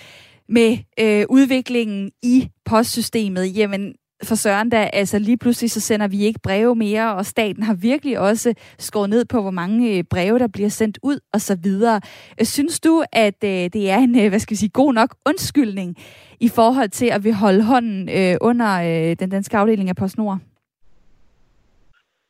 [0.49, 6.25] med øh, udviklingen i postsystemet, jamen, for Søren da, altså lige pludselig så sender vi
[6.25, 10.39] ikke breve mere, og staten har virkelig også skåret ned på, hvor mange øh, breve,
[10.39, 12.01] der bliver sendt ud, og så videre.
[12.39, 15.95] Øh, synes du, at øh, det er en, hvad skal vi sige, god nok undskyldning
[16.39, 18.09] i forhold til at vi holde hånden
[18.41, 18.69] under
[19.19, 20.39] den danske afdeling af PostNord?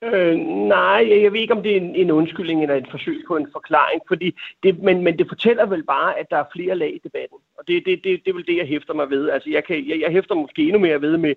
[0.03, 0.35] Øh,
[0.67, 3.47] nej, jeg ved ikke, om det er en, en undskyldning eller et forsøg på en
[3.51, 7.01] forklaring, fordi det, men, men det fortæller vel bare, at der er flere lag i
[7.03, 7.37] debatten.
[7.57, 9.29] Og det, det, det, det er vel det, jeg hæfter mig ved.
[9.29, 11.33] Altså, jeg, kan, jeg, jeg hæfter måske endnu mere ved med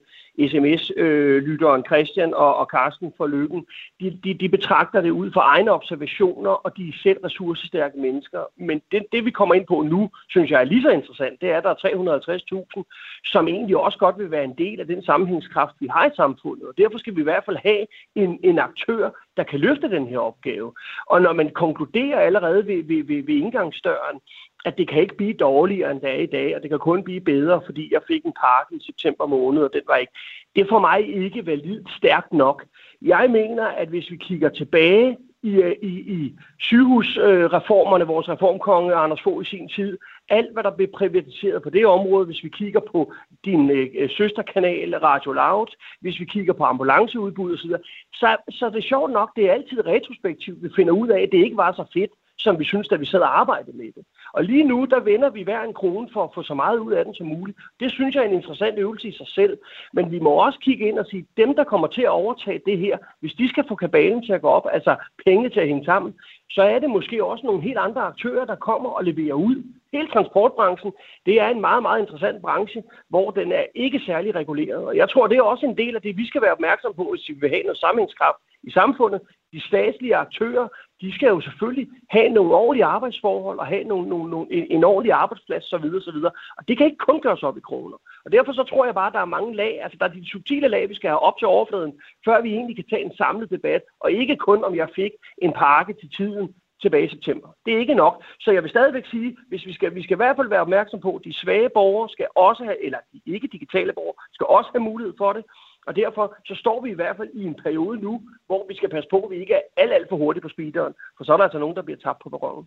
[0.49, 3.67] sms-lytteren øh, Christian og, og Carsten for Lykken.
[4.01, 8.41] De, de, de betragter det ud fra egne observationer, og de er selv ressourcestærke mennesker.
[8.57, 11.51] Men det, det, vi kommer ind på nu, synes jeg er lige så interessant, det
[11.51, 12.83] er, at der er 350.000,
[13.25, 16.69] som egentlig også godt vil være en del af den sammenhængskraft, vi har i samfundet.
[16.69, 20.07] Og derfor skal vi i hvert fald have en, en aktør, der kan løfte den
[20.07, 20.73] her opgave.
[21.07, 24.21] Og når man konkluderer allerede ved, ved, ved, ved indgangsdøren,
[24.65, 27.05] at det kan ikke blive dårligere end det er i dag, og det kan kun
[27.05, 30.13] blive bedre, fordi jeg fik en pakke i september måned, og den var ikke.
[30.57, 32.65] Det er for mig ikke validt stærkt nok.
[33.03, 39.23] Jeg mener, at hvis vi kigger tilbage i, øh, i, i sygehusreformerne, vores reformkonge Anders
[39.23, 39.99] Fogh i sin tid,
[40.29, 43.13] alt hvad der blev privatiseret på det område, hvis vi kigger på
[43.45, 45.67] din øh, øh søsterkanal Radio Loud,
[46.01, 47.71] hvis vi kigger på ambulanceudbud osv.,
[48.15, 51.29] så, så er det sjovt nok, det er altid retrospektivt, vi finder ud af, at
[51.33, 54.05] det ikke var så fedt, som vi synes, da vi sad og arbejdede med det.
[54.33, 56.93] Og lige nu, der vender vi hver en krone for at få så meget ud
[56.93, 57.59] af den som muligt.
[57.81, 59.59] Det synes jeg er en interessant øvelse i sig selv.
[59.93, 62.79] Men vi må også kigge ind og sige, dem, der kommer til at overtage det
[62.79, 65.85] her, hvis de skal få kabalen til at gå op, altså penge til at hænge
[65.85, 66.15] sammen,
[66.51, 69.65] så er det måske også nogle helt andre aktører, der kommer og leverer ud.
[69.93, 70.93] Hele transportbranchen,
[71.27, 74.85] det er en meget, meget interessant branche, hvor den er ikke særlig reguleret.
[74.85, 77.05] Og jeg tror, det er også en del af det, vi skal være opmærksom på,
[77.11, 79.21] hvis vi vil have noget sammenhængskraft i samfundet.
[79.53, 80.69] De statslige aktører,
[81.01, 85.13] de skal jo selvfølgelig have nogle ordentlige arbejdsforhold og have nogle, nogle, nogle, en ordentlig
[85.13, 85.85] arbejdsplads osv.
[86.17, 86.33] videre.
[86.59, 87.97] Og det kan ikke kun gøres op i kroner.
[88.25, 90.31] Og derfor så tror jeg bare, at der er mange lag, altså der er de
[90.31, 91.93] subtile lag, vi skal have op til overfladen,
[92.25, 95.53] før vi egentlig kan tage en samlet debat, og ikke kun om jeg fik en
[95.53, 97.49] pakke til tiden tilbage i september.
[97.67, 98.25] Det er ikke nok.
[98.41, 101.01] Så jeg vil stadigvæk sige, hvis vi skal, vi skal i hvert fald være opmærksom
[101.01, 104.71] på, at de svage borgere skal også have, eller de ikke digitale borgere, skal også
[104.75, 105.45] have mulighed for det.
[105.87, 108.91] Og derfor så står vi i hvert fald i en periode nu, hvor vi skal
[108.91, 110.95] passe på, at vi ikke er alt, alt for hurtigt på speederen.
[111.17, 112.67] For så er der altså nogen, der bliver tabt på perronen.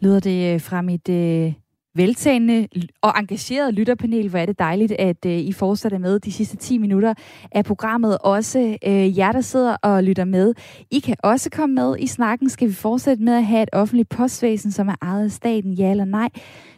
[0.00, 1.52] Lyder det fra mit øh, øh
[1.96, 2.68] veltagende
[3.02, 4.28] og engageret lytterpanel.
[4.28, 7.14] Hvor er det dejligt, at uh, I fortsætter med de sidste 10 minutter
[7.52, 8.18] af programmet.
[8.18, 10.54] Også uh, jer, der sidder og lytter med.
[10.90, 12.48] I kan også komme med i snakken.
[12.48, 15.72] Skal vi fortsætte med at have et offentligt postvæsen, som er ejet af staten?
[15.72, 16.28] Ja eller nej?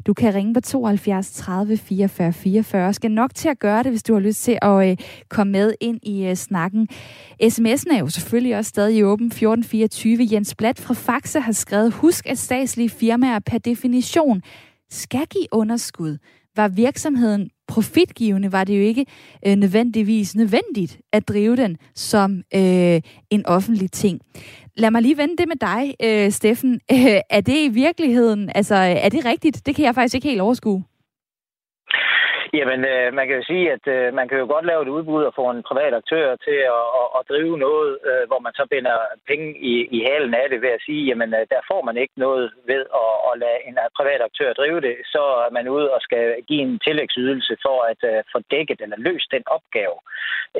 [0.06, 2.94] Du kan ringe på 72 30 44 44.
[2.94, 4.96] Skal nok til at gøre det, hvis du har lyst til at øh,
[5.28, 6.88] komme med ind i snakken.
[7.42, 9.26] SMS'en er jo selvfølgelig også stadig åben.
[9.26, 10.28] 1424.
[10.32, 14.42] Jens Blatt fra Faxe har skrevet, husk at statslige firmaer per definition
[14.90, 16.18] skal give underskud.
[16.56, 19.06] Var virksomheden profitgivende, var det jo ikke
[19.46, 24.20] øh, nødvendigvis nødvendigt at drive den som øh, en offentlig ting.
[24.76, 26.80] Lad mig lige vende det med dig, øh, Steffen.
[26.92, 29.66] Øh, er det i virkeligheden, altså er det rigtigt?
[29.66, 30.84] Det kan jeg faktisk ikke helt overskue.
[32.54, 35.22] Jamen, øh, man kan jo sige, at øh, man kan jo godt lave et udbud
[35.24, 38.64] og få en privat aktør til at, at, at drive noget, øh, hvor man så
[38.70, 38.96] binder
[39.30, 42.16] penge i, i halen af det ved at sige, jamen, øh, der får man ikke
[42.16, 45.88] noget ved at, at lade en øh, privat aktør drive det, så er man ude
[45.94, 49.96] og skal give en tillægsydelse for at øh, få dækket eller løst den opgave.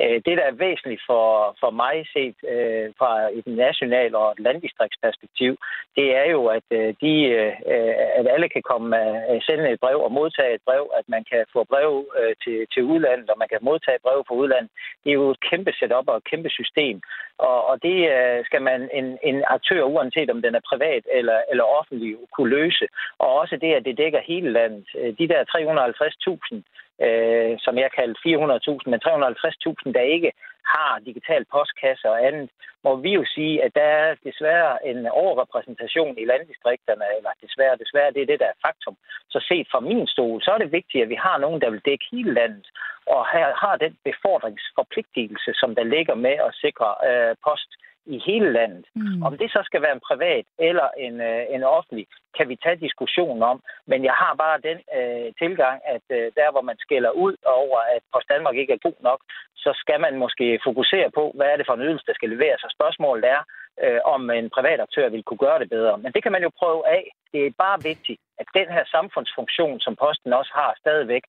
[0.01, 1.25] Øh, det, der er væsentligt for,
[1.61, 5.53] for mig set øh, fra et nationalt og et landdistriktsperspektiv,
[5.95, 8.87] det er jo, at, øh, de, øh, øh at alle kan komme
[9.31, 12.67] uh, sende et brev og modtage et brev, at man kan få brev uh, til,
[12.73, 14.71] til udlandet, og man kan modtage brev fra udlandet.
[15.03, 17.01] Det er jo et kæmpe setup og et kæmpe system.
[17.37, 21.37] Og, og det øh, skal man en, en aktør, uanset om den er privat eller,
[21.51, 22.85] eller offentlig, kunne løse.
[23.19, 24.85] Og også det, at det dækker hele landet.
[24.99, 26.61] Øh, de der 350.000,
[27.05, 30.31] øh, som jeg kaldte 400.000, men 350.000, der ikke
[30.75, 32.49] har digital postkasse og andet,
[32.83, 38.13] må vi jo sige, at der er desværre en overrepræsentation i landdistrikterne, eller desværre, desværre,
[38.13, 38.95] det er det, der er faktum.
[39.33, 41.85] Så set fra min stol, så er det vigtigt, at vi har nogen, der vil
[41.85, 42.67] dække hele landet,
[43.15, 43.25] og
[43.63, 47.69] har den befordringsforpligtelse, som der ligger med at sikre øh, post
[48.05, 48.85] i hele landet.
[48.95, 49.23] Mm.
[49.23, 52.83] Om det så skal være en privat eller en, øh, en offentlig, kan vi tage
[52.85, 53.61] diskussionen om.
[53.87, 57.77] Men jeg har bare den øh, tilgang, at øh, der hvor man skælder ud over,
[57.95, 59.19] at Post Danmark ikke er god nok,
[59.55, 62.63] så skal man måske fokusere på, hvad er det for en ydelse, der skal leveres.
[62.63, 63.41] Og spørgsmålet er,
[63.83, 65.97] øh, om en privat aktør vil kunne gøre det bedre.
[65.97, 67.03] Men det kan man jo prøve af.
[67.33, 71.23] Det er bare vigtigt, at den her samfundsfunktion, som posten også har stadigvæk,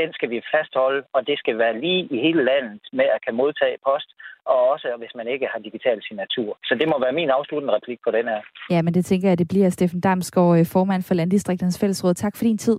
[0.00, 3.34] den skal vi fastholde, og det skal være lige i hele landet med at kan
[3.34, 4.08] modtage post,
[4.44, 6.58] og også hvis man ikke har digital signatur.
[6.68, 8.40] Så det må være min afsluttende replik på den her.
[8.70, 12.14] Ja, men det tænker jeg, det bliver Steffen Damsgaard, øh, formand for Landdistrikternes Fællesråd.
[12.14, 12.78] Tak for din tid.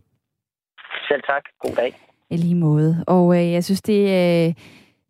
[1.07, 1.43] Selv tak.
[1.59, 1.93] God dag.
[2.30, 3.03] I lige måde.
[3.07, 4.53] Og øh, jeg synes, det, øh,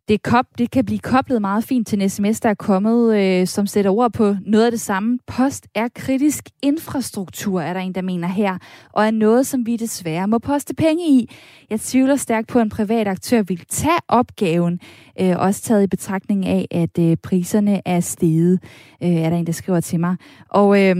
[0.07, 3.47] det, kop, det kan blive koblet meget fint til en sms, der er kommet, øh,
[3.47, 5.19] som sætter ord på noget af det samme.
[5.27, 8.57] Post er kritisk infrastruktur, er der en, der mener her,
[8.93, 11.29] og er noget, som vi desværre må poste penge i.
[11.69, 14.79] Jeg tvivler stærkt på, at en privat aktør vil tage opgaven,
[15.21, 18.59] øh, også taget i betragtning af, at øh, priserne er steget,
[19.03, 20.15] øh, er der en, der skriver til mig.
[20.49, 20.95] Og øh,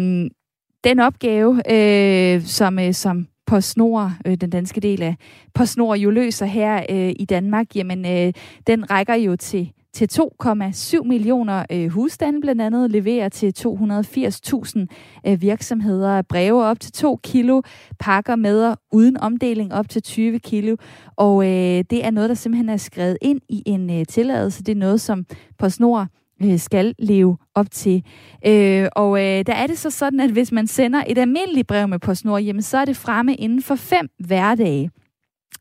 [0.83, 5.15] den opgave, øh, som, øh, som PostNord, øh, den danske del af
[5.53, 8.33] PostNord, jo løser her øh, i Danmark, jamen øh,
[8.67, 14.85] den rækker jo til til 2,7 millioner øh, husstande blandt andet, leverer til 280.000
[15.27, 16.21] øh, virksomheder.
[16.21, 17.61] Breve op til 2 kilo,
[17.99, 20.75] pakker med uden omdeling op til 20 kilo,
[21.15, 24.63] og øh, det er noget, der simpelthen er skrevet ind i en øh, tilladelse.
[24.63, 25.25] Det er noget, som
[25.57, 26.07] PostNord
[26.45, 28.03] Øh, skal leve op til.
[28.47, 31.87] Øh, og øh, der er det så sådan, at hvis man sender et almindeligt brev
[31.87, 34.89] med PostNord, jamen så er det fremme inden for fem hverdage.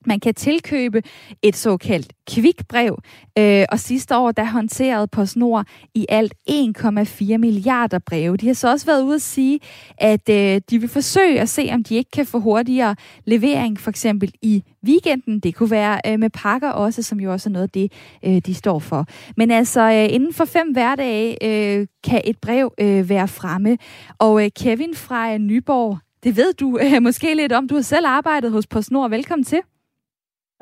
[0.07, 1.03] Man kan tilkøbe
[1.43, 2.99] et såkaldt kvikbrev,
[3.39, 8.37] øh, og sidste år der håndterede PostNord i alt 1,4 milliarder breve.
[8.37, 9.61] De har så også været ude at sige,
[9.99, 13.91] at øh, de vil forsøge at se, om de ikke kan få hurtigere levering, for
[13.91, 15.41] eksempel i weekenden.
[15.41, 17.93] Det kunne være øh, med pakker også, som jo også er noget af det,
[18.25, 19.07] øh, de står for.
[19.37, 23.79] Men altså, øh, inden for fem hverdage øh, kan et brev øh, være fremme.
[24.19, 27.69] Og øh, Kevin fra øh, Nyborg, det ved du øh, måske lidt om.
[27.69, 29.11] Du har selv arbejdet hos PostNord.
[29.11, 29.61] Velkommen til.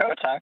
[0.00, 0.40] Jo, tak.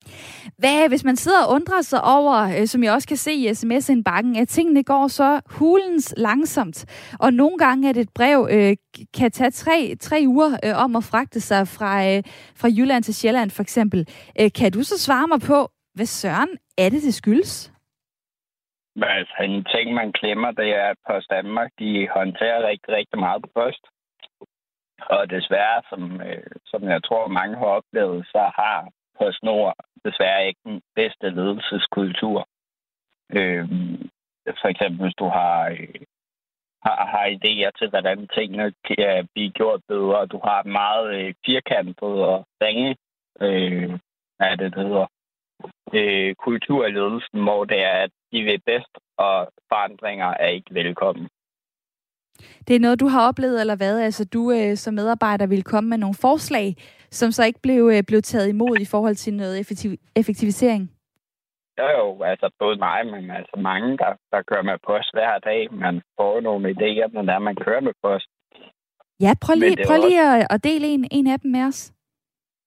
[0.59, 3.54] Hvad, hvis man sidder og undrer sig over, øh, som jeg også kan se i
[3.54, 6.78] sms-indbakken, at tingene går så hulens langsomt,
[7.20, 8.76] og nogle gange, at et brev øh,
[9.18, 12.22] kan tage tre, tre uger øh, om at fragte sig fra, øh,
[12.61, 14.00] fra Jylland til Sjælland for eksempel.
[14.40, 15.59] Øh, kan du så svare mig på,
[15.94, 16.48] hvad søren
[16.78, 17.72] er det, det skyldes?
[19.02, 23.42] Altså, en ting, man glemmer, det er, at Post Danmark, de håndterer rigtig, rigtig meget
[23.42, 23.84] på post.
[25.00, 28.88] Og desværre, som, øh, som jeg tror, mange har oplevet, så har
[29.18, 32.48] på Snor desværre ikke den bedste ledelseskultur.
[33.38, 33.68] Øh,
[34.60, 36.00] for eksempel, hvis du har, øh,
[36.86, 41.34] har, har idéer til, hvordan tingene kan blive gjort bedre, og du har meget øh,
[41.46, 42.96] firkantet og ringe,
[43.40, 43.90] øh,
[44.36, 45.06] hvad det, det hedder,
[45.98, 50.74] øh, kultur i ledelsen, hvor det er, at de vil bedst, og forandringer er ikke
[50.74, 51.28] velkommen.
[52.68, 54.00] Det er noget, du har oplevet, eller hvad?
[54.00, 56.76] Altså, du øh, som medarbejder vil komme med nogle forslag,
[57.11, 60.90] som så ikke blev, øh, blev taget imod i forhold til noget effektiv, effektivisering?
[61.78, 65.74] Jo, jo, altså både mig, men altså mange, der, der kører med post hver dag.
[65.74, 68.28] Man får nogle idéer, når der man kører med post.
[69.20, 70.46] Ja, prøv lige, prøv lige også...
[70.50, 71.92] at, at dele en, en af dem med os.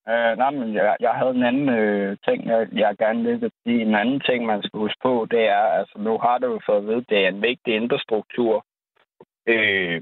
[0.08, 3.82] Uh, nej, men jeg, jeg havde en anden øh, ting, jeg, jeg gerne ville sige.
[3.82, 6.78] En anden ting, man skal huske på, det er, altså nu har du jo fået
[6.78, 8.66] at vide, det er en vigtig infrastruktur.
[9.48, 10.02] Øh,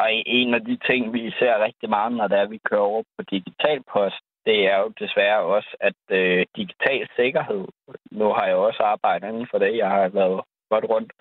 [0.00, 0.06] og
[0.38, 3.22] en af de ting, vi ser rigtig meget, når det er, vi kører over på
[3.22, 7.64] digital post, det er jo desværre også, at øh, digital sikkerhed,
[8.10, 10.40] nu har jeg også arbejdet inden for det, jeg har været
[10.70, 11.12] godt rundt,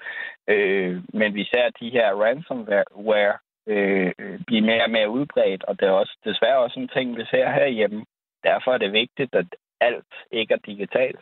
[0.47, 4.13] øh, men vi ser de her ransomware øh,
[4.47, 7.49] blive mere og mere udbredt, og det er også desværre også en ting, vi ser
[7.49, 8.05] herhjemme.
[8.43, 9.45] Derfor er det vigtigt, at
[9.81, 11.19] alt ikke er digitalt.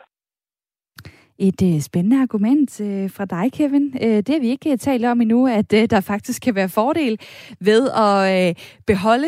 [1.39, 3.93] Et øh, spændende argument øh, fra dig, Kevin.
[4.01, 6.69] Øh, det har vi ikke øh, talt om endnu, at øh, der faktisk kan være
[6.69, 7.19] fordel
[7.59, 8.55] ved at øh,
[8.87, 9.27] beholde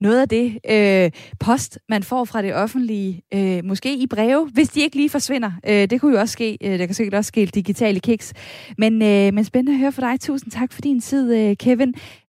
[0.00, 4.68] noget af det øh, post, man får fra det offentlige, øh, måske i breve, hvis
[4.68, 5.52] de ikke lige forsvinder.
[5.66, 6.58] Øh, det kunne jo også ske.
[6.62, 8.32] Øh, der kan sikkert også ske digitale kiks.
[8.78, 10.20] Men, øh, men spændende at høre fra dig.
[10.20, 11.94] Tusind tak for din tid, øh, Kevin.